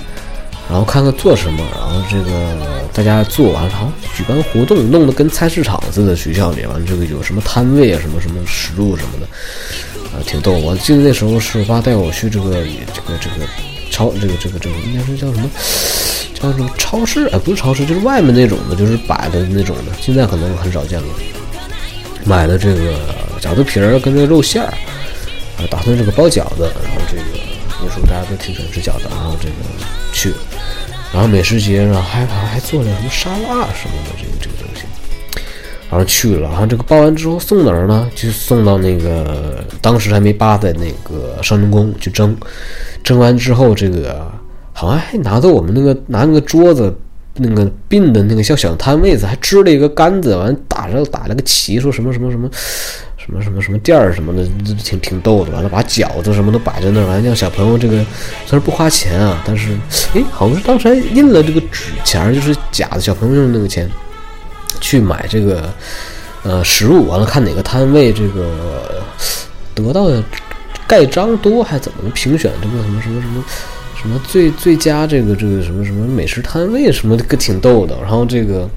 [0.69, 2.55] 然后看看做什么，然后这个
[2.93, 6.15] 大家做完，然后举办活动，弄得跟菜市场似的。
[6.15, 9.25] 学校里完，这个有什么摊位啊，什么什么食物什么的，
[10.15, 10.51] 啊，挺逗。
[10.51, 13.47] 我记得那时候是我爸带我去这个这个这个
[13.89, 15.49] 超这个这个这个应该是叫什么
[16.35, 17.25] 叫什么超市？
[17.33, 19.91] 哎，不是超市，就是外面那种的，就是摆的那种的。
[19.99, 21.07] 现在可能很少见了。
[22.25, 22.99] 买的这个
[23.41, 24.73] 饺子皮儿跟这个肉馅儿，
[25.57, 26.71] 啊，打算这个包饺子。
[26.83, 27.23] 然后这个
[27.81, 29.53] 那时候大家都挺喜欢吃饺子，然后这个
[30.13, 30.33] 去。
[31.11, 34.83] 然后美食节上还还还做了什么沙拉什么的这个这个东西，
[35.89, 38.07] 然后去了，然后这个包完之后送哪儿呢？
[38.13, 42.37] 就送到那个当时还没扒在那个少宁宫去蒸，
[43.03, 44.31] 蒸完之后这个
[44.71, 46.95] 好像还拿到我们那个拿那个桌子
[47.33, 52.47] 那个并的那个小小摊位子，还支了一个杆子，完打着打了个旗，说什么什么什么。
[53.29, 54.43] 什么什么什么店儿什么的，
[54.83, 55.51] 挺挺逗的。
[55.51, 58.03] 完了，把饺子什么都摆在那儿，完了让小朋友这个
[58.45, 59.77] 虽然不花钱啊，但是
[60.15, 63.89] 哎，好像是当时还印了这个纸钱，就是假的小朋友用那个钱
[64.81, 65.71] 去买这个
[66.43, 67.07] 呃食物。
[67.07, 69.03] 完了，看哪个摊位这个
[69.75, 70.23] 得到的
[70.87, 73.43] 盖章多，还怎么的评选这个什么什么什么
[74.01, 77.95] 什么最最佳这个这个什么什么美食摊位什么的，可挺逗的。
[78.01, 78.67] 然后这个，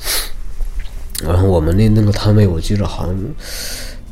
[1.25, 3.17] 然后我们那那个摊位，我记着好像。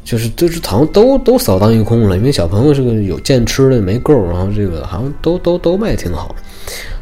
[0.05, 6.35] 就是就是好像都都扫荡一空了，因为小朋友是个有见吃的没够，然后这个好像都都都卖挺好。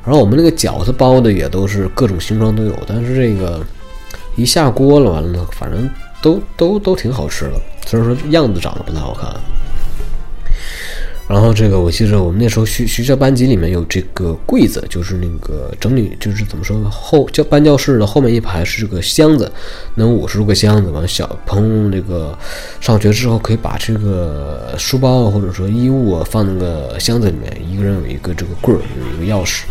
[0.04, 3.60] 然后我们那个饺子包的也都是各种形状都有，但是这个
[4.36, 5.88] 一下锅了完了，反正
[6.22, 7.52] 都都都挺好吃的，
[7.86, 9.28] 虽然说样子长得不太好看。
[11.28, 19.52] 然后这个我记得我们那时候学学校班级里面有这个柜子，就是那个整理，就是怎么说后教班教室的后面一排是这个箱子，
[19.96, 20.90] 能五十多个箱子。
[20.90, 22.36] 完小朋友这个
[22.80, 29.64] 上学之后可以把这个书包啊或者说衣物啊放那个箱子里面，一个人有一个这个柜儿，有一个钥匙。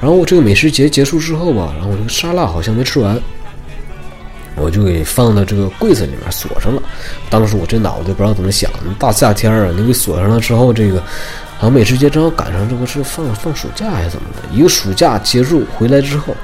[0.00, 3.20] 然后我这个美食节结束之后吧，然后我这个沙拉好像没吃完。
[4.54, 6.82] 我就给放到这个柜子里面锁上了。
[7.30, 11.00] 当时我这脑袋不知道怎么想，大夏天啊，你给锁上了之后，这个
[11.56, 14.54] 好像美食节正好赶上这个是放放暑假还是怎么的？
[14.54, 16.36] 一个暑假结束回来之后，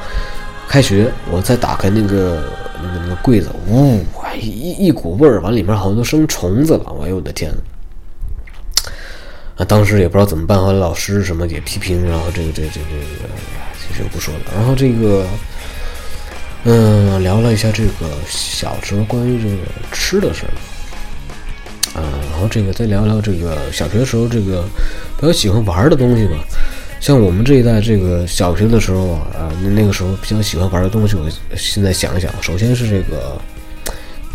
[0.67, 2.43] 开学我再打开那个
[2.83, 4.01] 那个那个柜子，呜，
[4.41, 6.95] 一一股味儿，完里面好像都生虫子了。
[7.03, 7.53] 哎呦我的天！
[9.57, 13.29] 啊，当时也不知道怎么办，后来老师什么也批评，然后这个这个这个这个，
[13.79, 14.41] 其实我不说了。
[14.55, 15.27] 然后这个。
[16.65, 24.65] 嗯，聊了一下这个小时候关于这个吃的事儿，啊，然后这个再聊聊这个小学时候这个
[25.19, 26.33] 比较喜欢玩的东西吧。
[27.01, 33.41] 像我们这一代这个小学的时候啊，啊，那个时候比较喜欢玩的东西，我现在想一想，首先是这个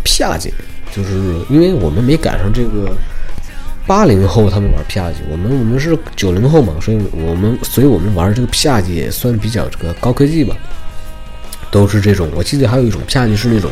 [0.06, 0.50] 啪叽，
[0.96, 1.12] 就是
[1.50, 2.96] 因为我们没赶上这个
[3.86, 10.56] 八零后他们玩啪叽，我们我们是九零后嘛，所以我们所以我们玩这个啪叽也算比较这个高科技吧，
[11.74, 12.30] 都是这种。
[12.34, 13.70] 我记得还有一种下去是那种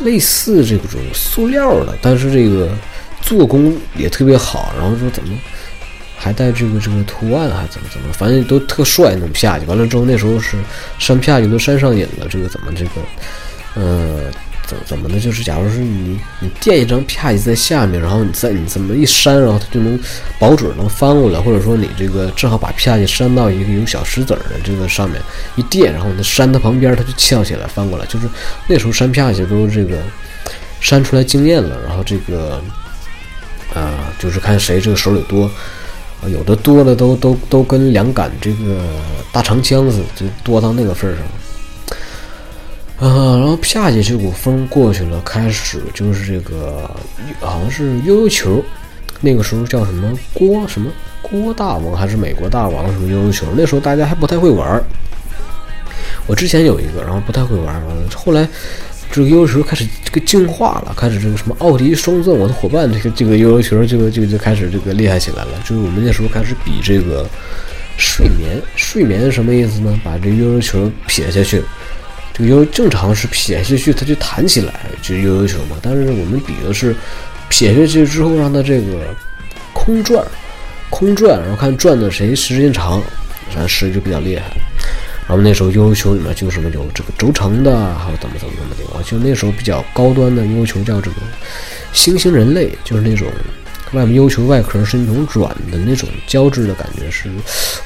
[0.00, 2.68] 类似这种塑料的，但是这个
[3.22, 5.30] 做工也特别好，然后说怎么。
[6.24, 9.66] 还带这个这个图案，还怎么怎么，反正都特帅那种啪叽。
[9.66, 10.56] 完了之后，那时候是
[10.96, 12.28] 山下去都山上瘾了。
[12.30, 12.90] 这个怎么这个，
[13.74, 14.30] 呃，
[14.84, 15.18] 怎么呢？
[15.20, 19.98] 就是假如是你你垫一张啪叽在下面，然后你再你这么一扇，然后它就能
[20.38, 25.20] 保准能翻过来，或者说你这个正好把啪叽扇到一个有小石子儿的这个上面
[25.56, 28.06] 一垫，然后你扇它旁边，它就翘起来翻过来。
[28.06, 28.28] 就是
[28.66, 29.98] 那时候扇啪叽都这个
[30.80, 32.62] 扇出来经验了，然后这个
[33.74, 35.50] 啊，就是看谁这个手里多。
[36.28, 38.78] 有的多的都都都跟两杆这个
[39.32, 41.24] 大长枪似的，就多到那个份儿上。
[43.02, 46.88] 啊，然后啪叽这股风过去了，开始就是这个
[47.40, 48.62] 好像是悠悠球，
[49.20, 50.88] 那个时候叫什么郭什么
[51.20, 54.80] 郭大王还是美国大王什么悠悠球，那时候大家还不太会玩。
[56.28, 58.48] 我之前有一个，然后不太会玩，完了后来。
[59.14, 65.50] 这个悠悠球开始这个进化了，开始这个什么奥迪双钻，我的伙伴，这个这个悠悠球就就就开始这个厉害起来了。
[65.68, 67.28] 就是我们那时候开始比这个
[67.98, 70.00] 睡眠，睡眠什么意思呢？
[70.02, 71.62] 把这悠悠球撇下去，
[72.32, 75.76] 这个悠悠正常是撇下去，它就弹起来，就悠悠球嘛。
[75.82, 76.94] 但是我们比的是
[77.48, 79.14] 撇下去之后让它这个
[79.72, 80.24] 空转，
[80.90, 83.02] 空转，然后看转的谁时间长，
[83.54, 84.44] 咱谁就比较厉害。
[85.28, 89.02] 然后那时候悠悠球里面就什么有这个轴承的，还有怎么怎么怎么的啊？
[89.06, 91.16] 就那时候比较高端的悠悠球叫这个
[91.92, 93.28] 星星人类，就是那种
[93.92, 97.34] 外面悠悠球外壳是那种软的那种胶质的感觉，是如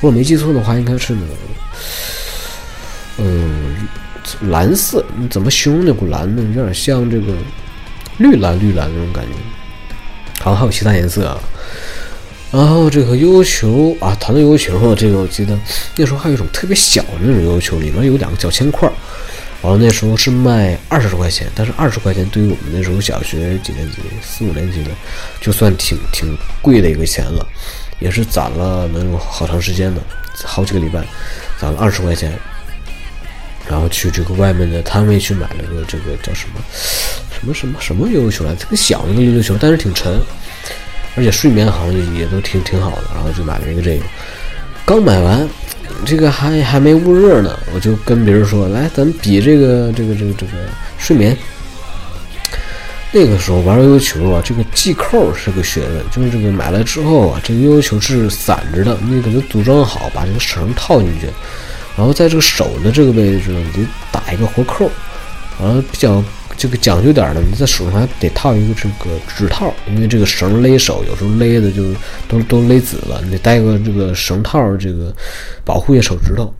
[0.00, 1.36] 果没记错的话，应该是那种
[3.18, 3.86] 嗯
[4.42, 6.42] 蓝色，你怎么形容那股蓝呢？
[6.54, 7.32] 有点像这个
[8.18, 9.32] 绿蓝绿蓝那种感觉，
[10.42, 11.38] 好像还有其他颜色啊。
[12.52, 15.58] 然后这个悠悠球啊，谈到悠悠球，这个我记得
[15.96, 18.90] 那时候还有一种特别小的那种悠悠球，里面有两个小铅块。
[19.62, 24.90] 完了那时候是卖二十多块钱，但是二十块钱对于我们那时候小学几年级、四五年级的，
[25.40, 27.44] 就算挺挺贵的一个钱了，
[27.98, 30.00] 也是攒了能有好长时间的，
[30.44, 31.02] 好几个礼拜，
[31.58, 32.32] 攒了二十块钱，
[33.68, 36.60] 然后去这个外面的摊位去买了个这个叫什么
[37.30, 40.20] 什么什么什么悠悠球来，特别小一个悠悠球，但是挺沉。
[41.16, 44.04] 而且睡眠好像也也都挺挺好的，然后就买了一个这个。
[44.84, 45.48] 刚买完，
[46.04, 50.52] 这个还还没捂热呢，我就跟别人说：“来，咱比这个这个这个这个
[50.98, 51.34] 睡眠。”
[53.12, 61.26] 那个时候玩悠悠球啊，这个系扣是个学问，就是这个买来之后啊，这个悠悠球是散着的，你给它组装好，把这个绳套进去，
[61.96, 64.90] 然后在这个手的这个位置呢，你就打一个活扣，
[65.60, 66.22] 完了比较。
[66.58, 71.92] 这个讲究点呢，你在手上还得套一个这个指套，因为这个绳勒手有时候勒的就
[72.26, 75.14] 都都勒紫了，你得带个这个绳套，这个
[75.66, 76.50] 保护一下手指头。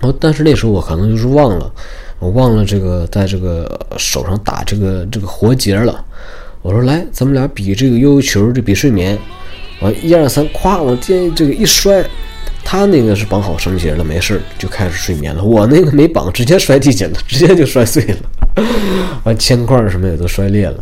[0.00, 1.70] 然后，但是那时候我可能就是忘了，
[2.20, 6.02] 我忘了这个在这个手上打这个这个活结了。
[6.62, 9.18] 我说来，咱们俩比这个悠悠球，这比睡眠。
[9.82, 12.02] 完一二三，咵，我这这个一摔。
[12.70, 15.42] 他那个是绑好绳结了，没事就开始睡眠了。
[15.42, 18.62] 我那个没绑，直接摔地下了，直接就摔碎了，
[19.24, 20.78] 完铅块什么也都摔裂了。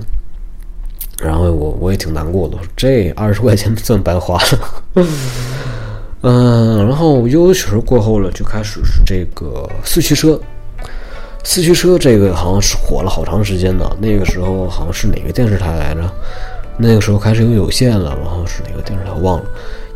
[1.18, 5.07] 然后我我也挺难过的，这二十块钱算白花了。
[6.20, 10.38] 嗯，然后悠悠球过后了，就开始是这个四驱车。
[11.42, 13.90] 四驱车这个好像是火了好长时间呢。
[13.98, 16.03] 那个时候好像是哪个电视台来着？
[16.77, 19.44] 那个时候开始有有线了，然后是哪个电视台忘了，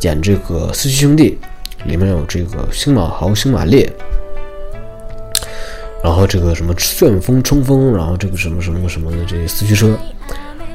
[0.00, 1.38] 演这个四驱兄弟。
[1.84, 3.90] 里面有这个星马豪、星马列，
[6.02, 9.98] 然后这个什么旋风、冲锋，然后这个什么什么什么的这些四驱车，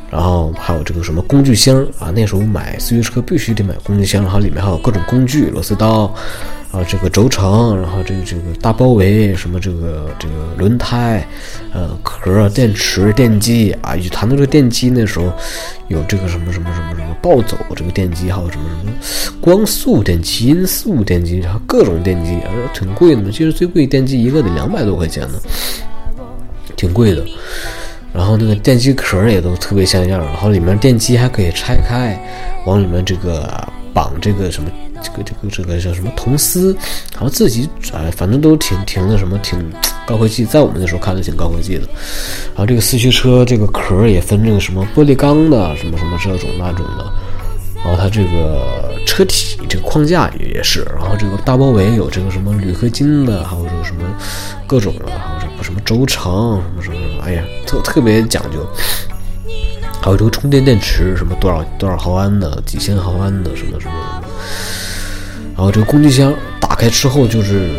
[0.09, 2.11] 然后还有这个什么工具箱啊。
[2.11, 6.13] 那时候买四驱车必须得买工具箱，然后里面还有各种工具，螺丝刀。
[6.77, 11.25] 啊，这个轴承，然后这个这个大包围，什么这个这个轮胎，
[11.73, 15.33] 呃，壳、电池、电机啊，一谈到这个电机，那时候
[15.87, 18.93] 有这个什么什么什么什么暴走这个电机，还有什么什么
[19.41, 22.37] 光速电机、音速电机，然后各种电机，
[22.75, 23.29] 挺贵的嘛。
[23.31, 25.39] 其实最贵电机一个得两百多块钱呢，
[26.75, 27.25] 挺贵的。
[28.13, 32.15] 然后那个电机壳也都特别像样，然后里面电机还可以拆开，
[32.67, 34.69] 往里面这个绑这个什么。
[35.01, 36.75] 这个这个这个叫什么铜丝，
[37.13, 39.59] 然后自己哎，反正都挺挺那什么，挺
[40.05, 41.87] 高科技，在我们那时候看着挺高科技的。
[42.47, 47.05] 然后这个四驱车这个壳也分这个什么玻璃钢的，什么什么这种那种的。
[47.83, 54.01] 然后它这个车体这个框架也是，然后这个大包围有这个什么铝合金的，还有这个什么
[54.65, 58.67] 各种的，还有这个什么轴承什么什么，哎呀，特特别讲究。
[59.99, 64.23] 还有这个充电电池，什么多少多少毫安的，几千毫安的，什么什么什么。
[65.57, 67.71] 然后这个工具箱打开之后就是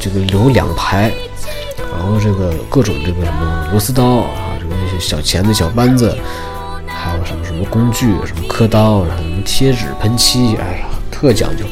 [0.00, 1.12] 这个留两排，
[1.92, 6.16] 然后这个各种这个什么螺丝刀啊，这个那些小钳子、小扳子，
[6.86, 11.64] 还有什么什么工具，什么刻刀，什么贴纸、喷漆，哎呀，特讲究。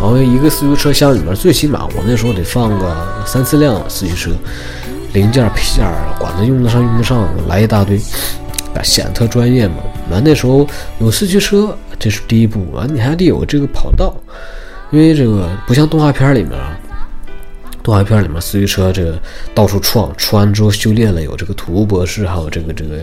[0.00, 4.30] 然后一个四驱车厢里面最起码我那时候得放个三四辆四驱车，
[5.12, 5.86] 零件、配件，
[6.18, 8.00] 管它用得上用不上，来一大堆。
[8.82, 9.76] 显得特专业嘛？
[10.10, 10.66] 完那时候
[11.00, 12.66] 有四驱车，这是第一步。
[12.72, 14.14] 完你还得有这个跑道，
[14.90, 16.78] 因为这个不像动画片里面啊，
[17.82, 19.20] 动画片里面四驱车这个
[19.54, 22.98] 到处撞，撞完之后修炼了，有这个土屋博士，还有这个这个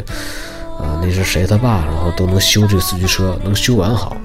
[0.79, 4.15] 啊，那是谁他爸，然后都能修这个四驱车，能修完好。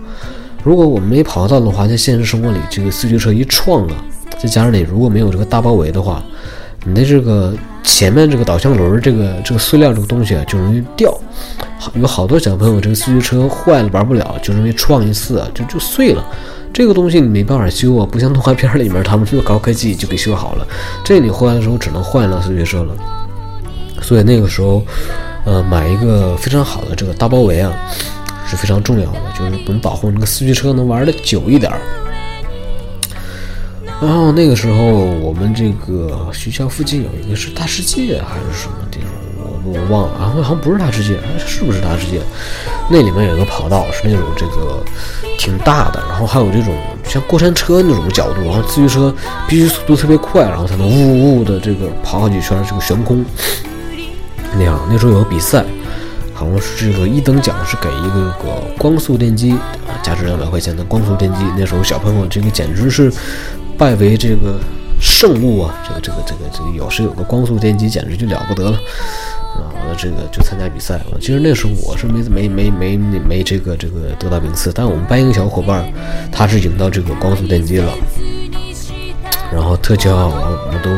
[0.62, 4.04] 如果我们没跑到的话，在现实生活里，这个四驱车一撞啊，
[4.40, 6.22] 再加上你如果没有这个大包围的话，
[6.88, 7.54] 你的这个。
[7.84, 11.12] 前面这个导向轮，这个这个塑料这个东西啊，就容易掉。
[11.94, 16.24] 有好多小朋友这个四驱车坏了玩不了，就因为撞一次啊就就碎了。
[16.72, 20.66] 这个东西你没办法修啊，不像动画片里面他们这个高科技就给修好了。
[21.02, 22.94] 这你坏的时候只能换了四驱车了。
[24.02, 24.82] 所以那个时候，
[25.44, 27.72] 呃，买一个非常好的这个大包围啊，
[28.46, 31.80] 是非常重要的，就是能保护那个四驱车能玩的久一点儿。
[34.00, 40.14] 然后那个时候，我们这个学校附近有一个是大世界还是什么地方，我我忘了。
[40.20, 42.20] 然后好像不是大世界，是不是大世界？
[42.88, 44.84] 那里面有一个跑道，是那种这个
[45.36, 49.12] 挺大的，然后还有这种像过山车那种角度，然后自行车
[49.48, 53.24] 必须速度特别快，然后才能呜呜的这个跑好几圈，这个悬空
[54.54, 54.80] 那样。
[54.88, 55.64] 那时候有个比赛，
[56.32, 59.50] 好像是这个一等奖是给一个这个光速电机
[59.88, 61.40] 啊，价值两百块钱的光速电机。
[61.58, 63.12] 那时候小朋友这个简直是。
[63.78, 64.58] 拜为这个
[65.00, 65.72] 圣物啊！
[65.86, 68.72] 这个这个这个这个，有时有个光速电机，简直就了不得了
[69.54, 69.70] 啊！
[69.72, 71.00] 完了，这个就参加比赛。
[71.20, 75.88] 其实那时候我是没没没没没这个这个得到名次，但我们班一个小伙伴，
[76.32, 77.94] 他是赢到这个光速电机了，
[79.52, 80.90] 然后特骄傲，然后我们都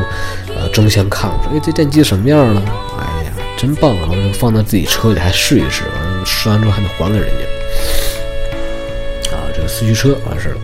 [0.55, 2.62] 呃争相看，我说哎这电机什么样呢？
[2.99, 3.95] 哎呀，真棒！
[3.97, 7.45] 然后就放在自己车里还试一试，完了试完之后还得还给人家
[9.37, 9.45] 啊！
[9.55, 10.57] 这个四驱车完事了。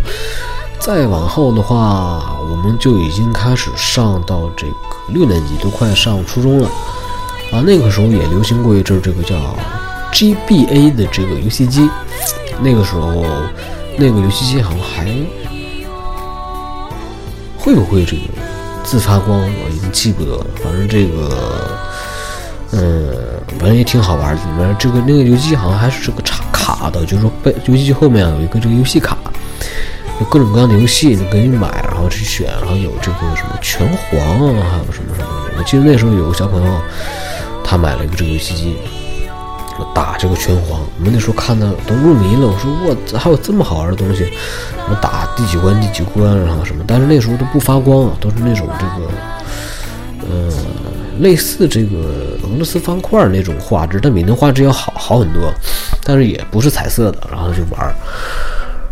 [0.80, 4.72] 再往后的话，我们就已经开始上到这个
[5.08, 6.68] 六年级，都快上初中了
[7.50, 7.60] 啊。
[7.66, 9.34] 那个时候也流行过一阵这个叫
[10.12, 11.90] GBA 的这个游戏机，
[12.62, 13.24] 那个时候
[13.98, 15.06] 那个游戏机好像还
[17.58, 18.22] 会不会这个
[18.84, 20.46] 自发光，我已经记不得了。
[20.62, 21.78] 反正这个，
[22.70, 23.12] 嗯，
[23.58, 24.42] 反正也挺好玩的。
[24.44, 29.18] 里面这个那个游戏机好像还是这个插卡的，就是说背游戏机后面有一个这个游戏卡。
[30.18, 34.20] 有各种各样的游戏，你可以买，然后去选，然后有这个什么拳皇
[34.57, 35.29] 啊，还有什么什么。
[35.59, 36.81] 我记得那时候有个小朋友，
[37.62, 38.76] 他买了一个这个游戏机，
[39.94, 40.81] 打这个拳皇。
[40.98, 42.46] 我们那时候看的都入迷了。
[42.46, 44.26] 我说我还有这么好玩的东西，
[44.88, 46.83] 我打第几关第几关，然后什么。
[46.87, 49.11] 但是那时候都不发光啊，都是那种这个，
[50.31, 50.52] 呃，
[51.20, 55.52] 类似这个俄罗斯方块那种画质，但比那画质要好好很多，
[56.02, 57.94] 但是也不是彩色的，然后就玩。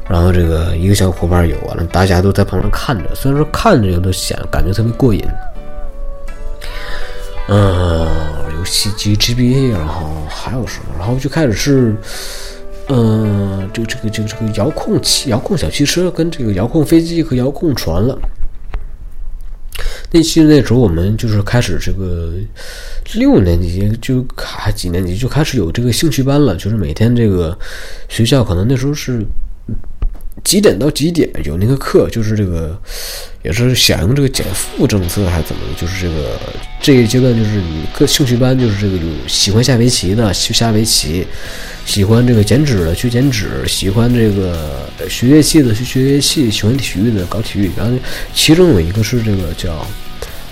[0.08, 5.24] 然后这个一个小伙伴有完了，大家都在旁边看着，虽然说看着都显感觉特别过瘾。
[7.48, 8.06] 嗯，
[8.58, 10.94] 游戏机 GBA，然后还有什么？
[10.98, 11.96] 然后就开始是，
[12.88, 18.18] 嗯，这个这个这个这个遥控器、遥控小汽车跟这个遥控飞机和遥控船了。
[20.10, 22.32] 那其实那时候我们就是开始这个
[23.14, 27.58] 六年级就还几年级就开始有这个兴趣班了，就是每天这个
[28.08, 29.24] 学校可能那时候是。
[30.42, 32.08] 几点到几点有那个课？
[32.10, 32.76] 就是这个，
[33.42, 35.80] 也是响应这个减负政策还是怎么的？
[35.80, 36.38] 就是这个
[36.80, 41.26] 这一阶段，就是你各兴趣班，就是这个有喜欢下围棋的去下围棋，
[41.86, 47.70] 喜欢这个剪纸的去剪纸，喜欢这个学乐器的去学乐器，喜欢体育的搞体育。
[47.76, 47.96] 然后
[48.35, 49.87] 其中有一个是这个叫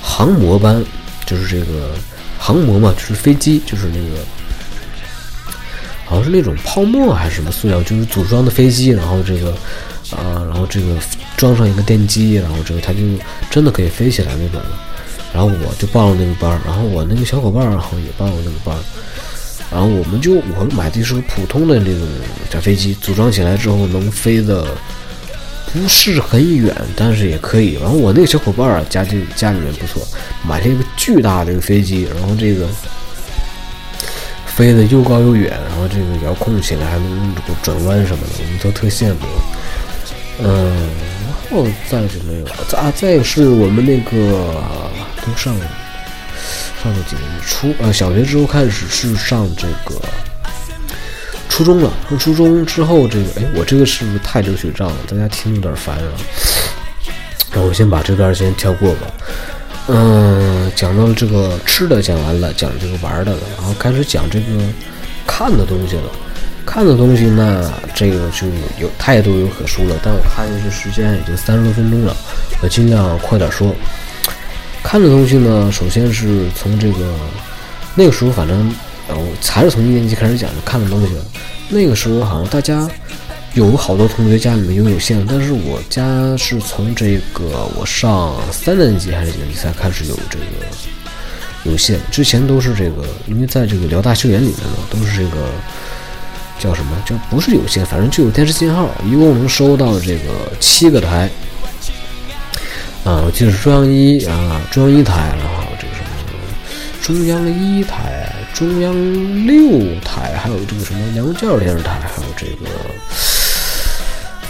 [0.01, 0.83] 航模班，
[1.27, 1.91] 就是这个
[2.39, 4.25] 航模嘛，就是飞机，就是那个。
[6.05, 9.51] 好像是那种泡沫还是什么塑料，就是组装的飞机，然后这个，
[10.11, 10.97] 啊，然后这个
[11.37, 12.99] 装上一个电机，然后这个它就
[13.51, 14.67] 真的可以飞起来那种的。
[15.33, 18.77] 然后我就报了那个班，然后我那个小伙伴儿好像也报了那个班，
[19.71, 22.07] 然后我们就我买的是普通的那种
[22.51, 24.67] 小飞机，组装起来之后能飞的
[25.73, 27.79] 不是很远，但是也可以。
[27.81, 30.07] 然后我那个小伙伴儿家就家里面不错，
[30.47, 32.69] 买了一个巨大的一个飞机，然后这个。
[34.55, 39.27] 飞得又高又远，然后这个遥控起来还能转弯什么的，我们都特羡慕。
[40.43, 40.91] 嗯，
[41.25, 42.53] 然后再就没有了。
[42.77, 44.63] 啊，再是我们那个
[45.25, 45.55] 都上
[46.83, 50.01] 上了几年初呃小学之后开始是上这个
[51.49, 51.91] 初中了。
[52.09, 54.97] 上初中之后，这个哎，我这个是不是太流水账了？
[55.09, 56.13] 大家听有点烦啊。
[57.55, 59.07] 那我先把这段先跳过吧。
[59.89, 64.45] 嗯，讲到了这个吃的讲完了，讲这个玩的了，然后开始讲这个
[65.27, 66.05] 看的东西了。
[66.65, 68.47] 看的东西呢，这个就
[68.81, 69.97] 有太多有可说了。
[70.03, 72.17] 但我看下去时间已经三十多分钟了，
[72.63, 73.75] 我尽量快点说。
[74.83, 77.15] 看的东西呢，首先是从这个
[77.97, 78.73] 那个时候，反正
[79.09, 81.09] 呃，还是从一年级开始讲的看的东西。
[81.69, 82.89] 那个时候好像大家。
[83.55, 90.45] 有好多同学家里面有有线，但是我家是从这个我上三年级还是几年级才开始有这个
[91.65, 95.51] 有线，之前都是这个，因为在这个辽大校园里面呢，都是这个
[96.59, 101.29] 叫什么叫不是有线，反正就有电视信号，一共能收到这个七个台
[103.05, 106.09] 啊，我记得是中央一啊，中央一台，然后这个什么
[107.03, 112.71] 中央一台、中央六台，还有这个什么梁教电视台，还有这个。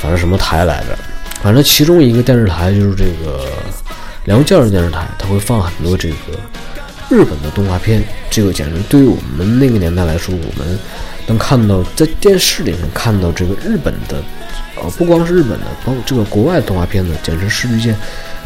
[0.03, 0.99] 反正什么台来着？
[1.41, 3.47] 反正其中一个电视台就是这个
[4.25, 6.17] 梁教授电视台，它会放很多这个
[7.09, 8.03] 日本的动画片。
[8.29, 10.79] 这个简直对于我们那个年代来说，我们
[11.27, 14.23] 能看到在电视里面看到这个日本的，
[14.77, 17.97] 呃，不光是日本的，包括这个国外的动画片呢，简直是一件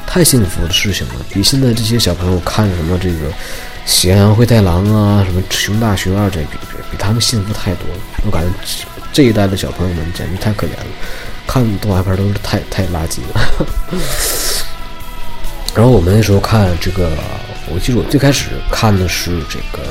[0.06, 1.14] 太幸福的事情了。
[1.30, 3.28] 比现在这些小朋友看什么这个
[3.84, 8.00] 《喜羊羊灰太狼》啊，什么《熊大熊二》这比比比他们幸福太多了。
[8.24, 8.48] 我感觉
[9.12, 10.86] 这一代的小朋友们简直太可怜了。
[11.46, 13.40] 看动画片都是太太垃圾了。
[15.74, 17.10] 然后我们那时候看这个，
[17.68, 19.84] 我记得我最开始看的是这个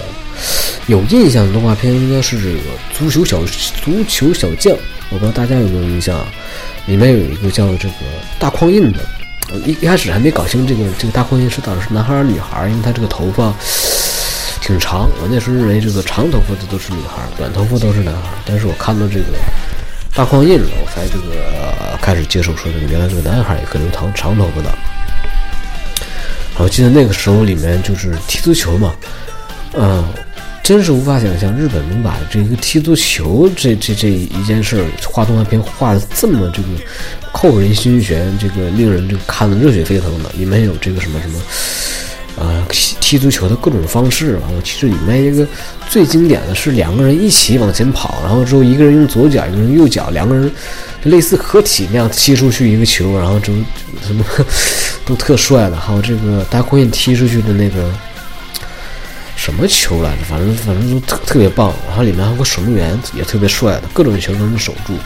[0.87, 2.59] 有印象的动画片，应该是这个
[2.91, 3.39] 足球小
[3.83, 4.75] 足球小将。
[5.11, 6.25] 我不知道大家有没有印象，
[6.87, 7.93] 里面有一个叫这个
[8.39, 8.99] 大框印的。
[9.63, 13.53] 一一开始还没搞清这个这个大框印是到底是男孩儿女孩儿，因为他这个头发
[14.59, 15.07] 挺长。
[15.21, 18.33] 我那时候认为这个长头发的都是女孩儿，短头发都是男孩儿。
[18.43, 19.25] 但是我看到这个。
[20.15, 24.73] 大框印了，我才这个开始接受说这个原来这个男孩也可以留长长头发的。
[26.57, 28.95] 我记得那个时候里面就是踢足球嘛，
[29.73, 30.07] 嗯，
[30.63, 36.69] 真是无法想象日本能把这一个踢足球这这这一件事儿画动画片画的这么这个
[37.33, 40.29] 扣人心弦，这个令人这个看的热血沸腾的。
[40.37, 41.37] 里面有这个什么什么。
[42.37, 42.67] 啊，
[42.99, 45.47] 踢足球的各种方式，然后其实里面一个
[45.89, 50.51] 最经典的是两个人一起往前跑，然后之后一个人用左脚，一个人用右脚，两个人
[51.03, 53.53] 类似合体那样踢出去一个球，然后就
[54.05, 54.25] 什么
[55.05, 55.77] 都特帅的。
[55.77, 57.89] 还有这个大空印踢出去的那个
[59.37, 60.23] 什么球来着？
[60.27, 61.73] 反正反正都特特别棒。
[61.87, 64.97] 然后里面还有个守门员也特别帅的，各种球都能守住，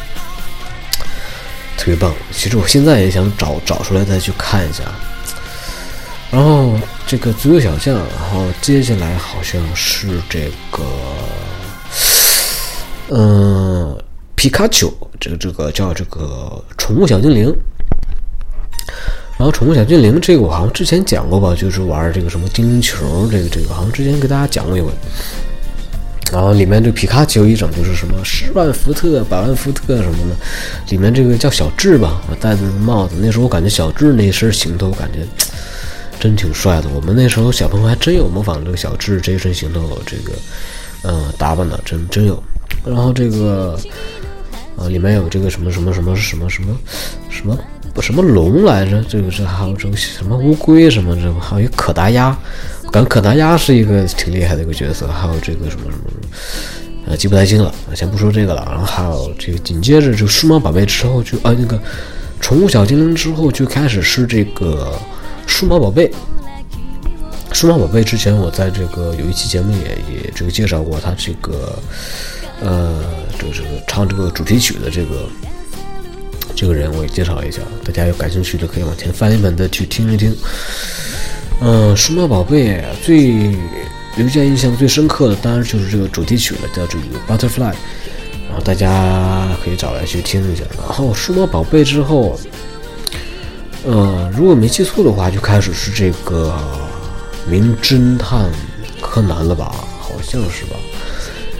[1.77, 2.11] 特别棒。
[2.31, 4.83] 其实我现在也想找找出来再去看一下。
[6.31, 6.73] 然后
[7.07, 10.83] 这个足球小将，然后接下来好像是这个，
[13.09, 13.97] 嗯，
[14.35, 17.51] 皮卡丘，这个这个叫这个宠物小精灵。
[19.39, 24.91] 然后宠物小精灵这个我好像之前讲过吧，就是玩这个什么精灵球，这个这个好像之前给大家讲过一回。
[26.31, 30.35] 然后里面这皮卡丘一整就是什么十万伏特、百万伏特什么的，
[30.91, 35.25] 里面这个叫小智吧，戴的帽子，那时候我感觉小智那身行头感觉。
[36.19, 40.33] 真挺帅的，我们那时候小朋友还真有模仿这个小智这一身行头，这个，
[41.03, 42.43] 嗯，打扮的真真有。
[42.85, 43.79] 然后这个，
[44.75, 46.77] 啊，里面有这个什么什么什么什么什么
[47.29, 47.57] 什么
[48.01, 49.01] 什么龙来着？
[49.07, 52.37] 这个是还有这个什么乌龟什么这个，还有一可达鸭，
[52.91, 55.07] 感觉可达鸭是一个挺厉害的一个角色。
[55.07, 56.03] 还有这个什么什么，
[57.07, 58.67] 呃，记不太清了，先不说这个了。
[58.69, 61.81] 然后还有这个紧接着就数码宝贝之后就啊那个
[62.41, 64.99] 宠物小精灵之后就开始是这个。
[65.49, 66.09] 数码宝贝，
[67.51, 71.77] 数码宝贝之前我在这个有一期节目也也这个介绍过，他这个
[72.61, 73.03] 呃，
[73.37, 75.27] 这个这个唱这个主题曲的这个
[76.55, 80.33] 这个人我也介绍一下，大家有感兴趣的可以往前翻一翻的去听一听。
[81.59, 83.53] 嗯，数码宝贝最
[84.15, 87.73] 留下印象最深刻的当然就是这个主题曲了，叫这个 Butterfly，
[88.47, 90.63] 然后大家可以找来去听一下。
[90.77, 92.39] 然后数码宝贝之后。
[93.85, 96.53] 呃，如果没记错的话，就开始是这个
[97.47, 98.49] 名侦探
[99.01, 99.73] 柯南了吧？
[99.99, 100.75] 好像是吧？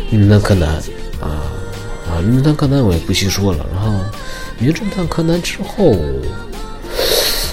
[0.09, 0.69] 名侦探柯南
[1.21, 1.41] 啊
[2.09, 2.19] 啊！
[2.21, 3.65] 名侦探柯南我也不细说了。
[3.73, 3.99] 然后
[4.57, 5.95] 名侦探柯南之后，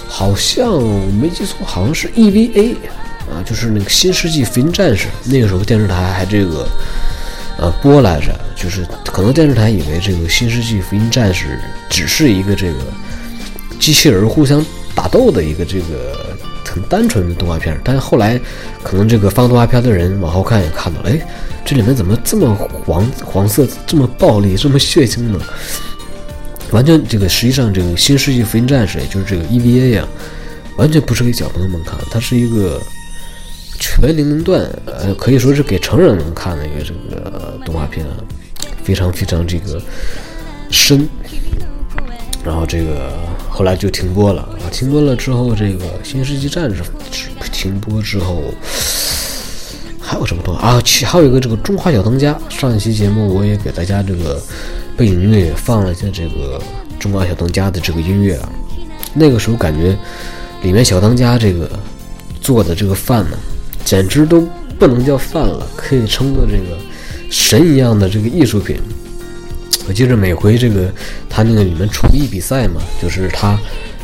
[0.09, 0.83] 好像
[1.21, 2.75] 没记错，好像是 EVA
[3.31, 5.09] 啊，就是那个新世纪福音战士。
[5.25, 6.69] 那个时候电视台还这个
[7.59, 11.45] 呃播来着，就是可能电视台以为这个《新世纪福音战士》
[11.89, 12.79] 只是一个这个
[13.79, 14.65] 机器人互相
[14.95, 18.41] 打斗的一个这个很单纯的动画片，但是后来
[18.83, 21.21] 可能这个放动画片的人往后看也看到了，哎，
[21.65, 25.41] 这里面怎么这么黄黄色，这么暴力，这么血腥呢？
[26.71, 30.09] 完全这个实际上这个《新世纪福音战士》也就是这个 EVA 呀，
[30.77, 32.81] 完全不是给小朋友们看，它是一个。
[33.79, 38.17] 全年龄段，呃，可以说是给成人能看的一个这个动画片啊，
[38.83, 39.79] 非常非常这个
[40.71, 41.07] 深。
[42.43, 43.13] 然后这个
[43.57, 46.83] 后来就停播了啊，停播了之后，这个《新世纪战士》
[47.51, 48.43] 停播之后，
[49.99, 50.83] 还有什么动画啊？
[51.07, 52.39] 还有一个这个《中华小当家》。
[52.55, 54.39] 上一期节目我也给大家这个
[54.95, 56.61] 背景音乐放了一下这个
[57.01, 58.53] 《中华小当家》的这个音乐啊。
[59.15, 59.97] 那个时候感觉
[60.63, 61.67] 里面小当家这个
[62.43, 63.39] 做的这个饭呢。
[63.87, 64.47] 简直都
[64.79, 66.77] 不能叫饭了，可以称作这个
[67.31, 68.77] 神一样的这个艺术品。
[69.89, 70.93] 我记着每回这个
[71.29, 73.59] 他那个你们厨艺比赛嘛，就是他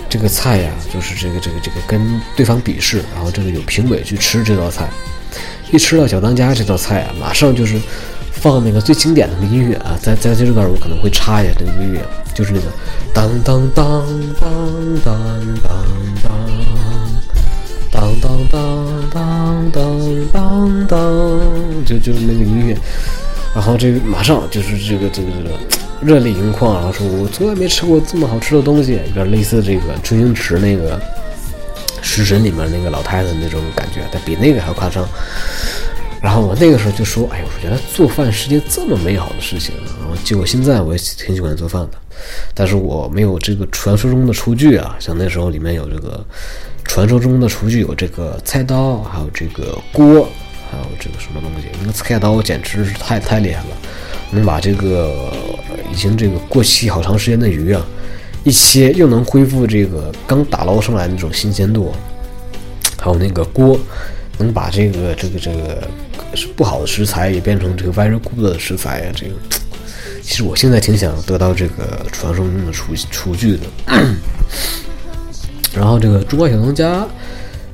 [0.08, 4.88] 这个菜呀，就是这个这个这个跟对方比试，然后这个有评委去吃这道菜，
[5.72, 7.80] 一吃到小当家这道菜啊，马上就是
[8.30, 12.00] 放那个最经典的那音乐啊，在在这段我可能会插一下这个音乐，
[12.34, 12.66] 就是那个
[13.12, 14.04] 当当当
[14.40, 14.50] 当
[15.04, 15.14] 当
[15.62, 15.82] 当。
[17.92, 22.76] 当当当当当当当，就就是那个音乐，
[23.54, 25.56] 然后这个马上就是这个这个这个
[26.00, 30.98] 热泪盈眶，然后说我从来没吃过这么好吃的东西，有点类似这个周星驰那个
[32.00, 35.06] 《食神》里面那个老太太那种感觉，但比那个还要夸张。
[36.20, 41.98] 然后我那个时候就说：“哎呦，我觉得做饭是件这么美好的事情。”然后结果现在我也挺喜欢做饭的，
[42.54, 46.24] 但是我没有这个传说中的厨具啊，像那时候里面有这个。
[46.84, 50.28] 传说中的厨具有这个菜刀，还有这个锅，
[50.72, 51.68] 还有这个什么东西？
[51.80, 53.76] 那个菜刀简直是太太厉害了，
[54.30, 55.32] 能把这个
[55.92, 57.84] 已经这个过期好长时间的鱼啊，
[58.42, 61.92] 一切又能恢复这个刚打捞上来那种新鲜度。
[62.98, 63.76] 还有那个锅，
[64.38, 65.88] 能把这个这个这个
[66.56, 69.12] 不好的食材也变成这个 very good 的食材啊！
[69.12, 69.34] 这个，
[70.22, 73.62] 其实我现在挺想得到这个传说中的厨厨具的。
[75.74, 77.00] 然后这个《中国小当家》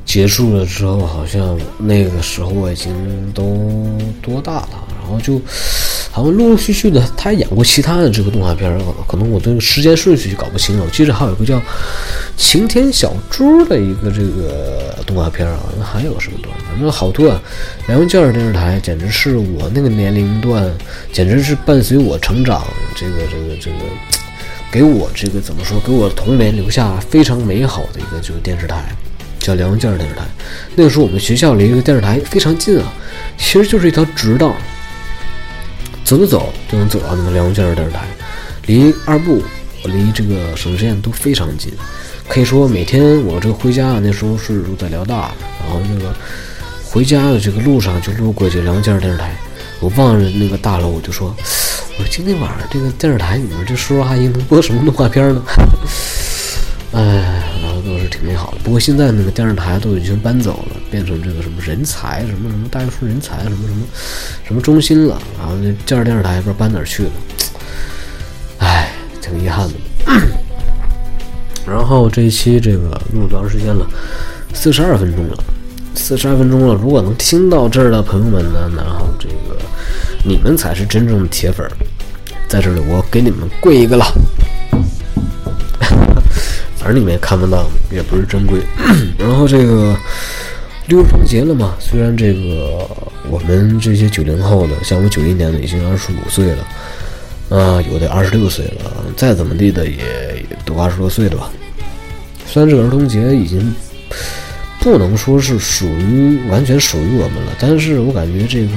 [0.09, 2.91] 结束了之后，好像那个时候我已经
[3.33, 3.45] 都
[4.23, 4.69] 多大了？
[4.99, 5.39] 然后就
[6.11, 10.85] 好像陆陆续续的，他还演过其他的这个动画片儿，可能我这个时间顺序就搞不清了。
[10.85, 11.57] 我记得还有一个叫
[12.39, 16.59] 《晴天小猪》的一个这个动画片啊，还有什么动画？
[16.71, 17.39] 反正好多啊！
[17.87, 20.67] 梁文健电视台简直是我那个年龄段，
[21.13, 23.77] 简直是伴随我成长，这个这个这个。
[24.71, 25.79] 给我这个怎么说？
[25.81, 28.85] 给我童年留下非常美好的一个就是电视台，
[29.49, 30.23] 叫梁文健电视台。
[30.77, 32.93] 那个时候我们学校离这个电视台非常近啊，
[33.39, 34.55] 其实就是一条直道，
[36.05, 38.07] 走走走就能走到那个梁文健电视台，
[38.67, 39.43] 离二部、
[39.85, 41.73] 离这个省实验都非常近。
[42.29, 45.33] 可以说每天我这个回家那时候是住在辽大，
[45.65, 46.15] 然后那个
[46.85, 49.35] 回家的这个路上就路过这梁文健电视台，
[49.81, 51.35] 我望着那个大楼，我就说。
[52.01, 55.43] 我说今天晚上这个电视台，你们这叔叔阿姨能播什么动画片呢？
[56.95, 57.43] 哎，
[57.89, 58.59] 都是挺美好的。
[58.63, 63.87] 不过现在那个电视台都已经搬走了，变成这个什么人才什么什么大学生人才什么什么
[64.47, 65.19] 什么中心了。
[65.39, 67.11] 然后那这电视台也不知道搬哪儿去了，
[68.59, 69.75] 唉，挺遗憾的。
[71.67, 73.87] 然后这一期这个录多长时间了？
[74.53, 75.45] 四十二分钟了，
[75.95, 76.75] 四十二分钟了。
[76.75, 79.59] 如果能听到这儿的朋友们呢，然后这个。
[80.25, 81.65] 你们才是真正的铁粉，
[82.49, 84.05] 在这里我给你们跪一个了。
[86.89, 88.63] 反正你们也看不到，也不是珍贵。
[89.21, 89.95] 然后这个
[90.87, 92.89] 六一节了嘛，虽然这个
[93.29, 96.67] 我们这些九零后的，像我九一年的已经二十五岁了，
[97.51, 101.51] 啊，有的二十六岁了，再怎么地的也都二十多岁了吧。
[102.47, 103.71] 虽然这个儿童节已经
[104.81, 108.73] 不能说是属于完全属于我们了，但是我感觉这个。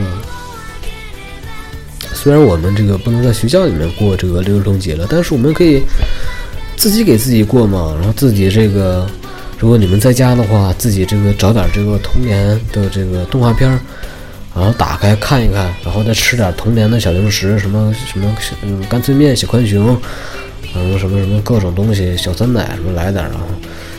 [2.14, 5.82] 虽然我们这个不能在学校里面过这个六一儿童节了，但是我们可以
[6.82, 7.94] 自己给自己过嘛。
[7.96, 9.06] 然后自己这个，
[9.60, 13.70] 如果你们在家的话，自己这个找点这个童年的这个动画片，
[14.56, 19.96] 然后打开看一看，然后再吃点童年的小零食，什么什么嗯干脆面、小浣熊，
[20.74, 23.46] 嗯什么什么各种东西，小酸奶什么来点，然后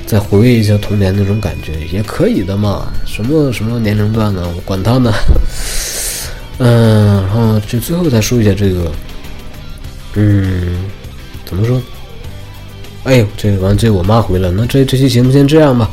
[0.04, 2.92] 再回味一下童年那种感觉也可以的嘛。
[3.06, 4.44] 什么什么年龄段呢？
[4.64, 5.12] 管他呢。
[6.58, 8.90] 嗯，然后就最后再说一下这个，
[10.14, 10.84] 嗯，
[11.44, 11.80] 怎么说？
[13.04, 15.90] 哎呦，这完这我妈回来，那这这期节目先这样吧，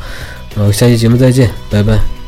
[0.55, 2.18] 然后下期节目再见，拜拜。